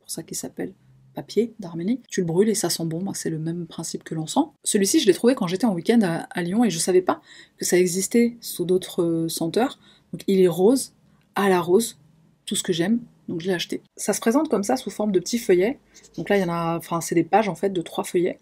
pour 0.00 0.10
ça 0.10 0.22
qu'il 0.22 0.38
s'appelle 0.38 0.72
papier 1.14 1.52
d'Arménie. 1.60 2.00
Tu 2.08 2.20
le 2.22 2.26
brûles 2.26 2.48
et 2.48 2.54
ça 2.54 2.70
sent 2.70 2.86
bon, 2.86 3.04
c'est 3.12 3.28
le 3.28 3.38
même 3.38 3.66
principe 3.66 4.02
que 4.02 4.14
l'encens. 4.14 4.48
Celui-ci, 4.64 4.98
je 4.98 5.06
l'ai 5.06 5.12
trouvé 5.12 5.34
quand 5.34 5.46
j'étais 5.46 5.66
en 5.66 5.74
week-end 5.74 6.00
à, 6.00 6.42
Lyon 6.42 6.64
et 6.64 6.70
je 6.70 6.78
savais 6.78 7.02
pas 7.02 7.20
que 7.58 7.66
ça 7.66 7.76
existait 7.76 8.38
sous 8.40 8.64
d'autres 8.64 9.02
euh, 9.02 9.28
senteurs. 9.28 9.78
Donc 10.14 10.22
il 10.26 10.40
est 10.40 10.48
rose, 10.48 10.94
à 11.34 11.50
la 11.50 11.60
rose, 11.60 11.98
tout 12.46 12.56
ce 12.56 12.62
que 12.62 12.72
j'aime, 12.72 13.00
donc 13.28 13.42
je 13.42 13.46
l'ai 13.48 13.52
acheté. 13.52 13.82
Ça 13.98 14.14
se 14.14 14.20
présente 14.20 14.48
comme 14.48 14.62
ça 14.62 14.78
sous 14.78 14.88
forme 14.88 15.12
de 15.12 15.20
petits 15.20 15.38
feuillets. 15.38 15.78
Donc 16.16 16.30
là, 16.30 16.38
il 16.38 16.40
y 16.40 16.44
en 16.44 16.48
a, 16.48 16.78
enfin, 16.78 17.02
c'est 17.02 17.14
des 17.14 17.24
pages 17.24 17.50
en 17.50 17.54
fait 17.54 17.74
de 17.74 17.82
trois 17.82 18.04
feuillets 18.04 18.38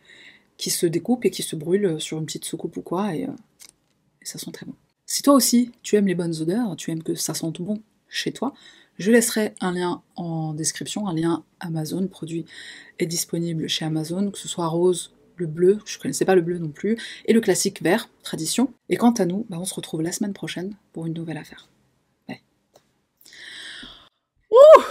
qui 0.61 0.70
se 0.70 0.87
découpe 0.87 1.25
et 1.25 1.31
qui 1.31 1.42
se 1.42 1.57
brûle 1.57 2.01
sur 2.01 2.18
une 2.18 2.27
petite 2.27 2.44
soucoupe 2.44 2.77
ou 2.77 2.83
quoi, 2.83 3.14
et, 3.14 3.25
euh, 3.25 3.33
et, 4.23 4.27
ça 4.27 4.38
sent 4.38 4.53
très 4.53 4.66
bon. 4.66 4.75
Si 5.07 5.23
toi 5.23 5.35
aussi 5.35 5.73
tu 5.83 5.96
aimes 5.96 6.07
les 6.07 6.14
bonnes 6.14 6.37
odeurs, 6.40 6.77
tu 6.77 6.90
aimes 6.90 7.03
que 7.03 7.14
ça 7.14 7.35
sente 7.35 7.61
bon 7.61 7.83
chez 8.09 8.33
toi, 8.33 8.53
je 8.99 9.11
laisserai 9.11 9.55
un 9.61 9.73
lien 9.73 10.03
en 10.16 10.53
description, 10.53 11.09
un 11.09 11.14
lien 11.14 11.44
Amazon, 11.61 12.07
produit 12.07 12.44
est 12.99 13.07
disponible 13.07 13.66
chez 13.68 13.87
Amazon, 13.87 14.31
que 14.31 14.38
ce 14.38 14.49
soit 14.49 14.66
rose, 14.66 15.14
le 15.37 15.46
bleu, 15.46 15.79
je 15.87 15.99
connaissais 15.99 16.27
pas 16.27 16.35
le 16.35 16.42
bleu 16.42 16.59
non 16.59 16.68
plus, 16.68 16.99
et 17.25 17.33
le 17.33 17.40
classique 17.40 17.83
vert, 17.83 18.11
tradition. 18.23 18.75
Et 18.90 18.96
quant 18.96 19.12
à 19.12 19.25
nous, 19.25 19.46
bah 19.49 19.57
on 19.59 19.64
se 19.64 19.75
retrouve 19.75 20.03
la 20.03 20.12
semaine 20.12 20.35
prochaine 20.35 20.77
pour 20.92 21.07
une 21.07 21.14
nouvelle 21.14 21.38
affaire. 21.38 21.68
Bye. 22.29 22.42
Ouh 24.51 24.83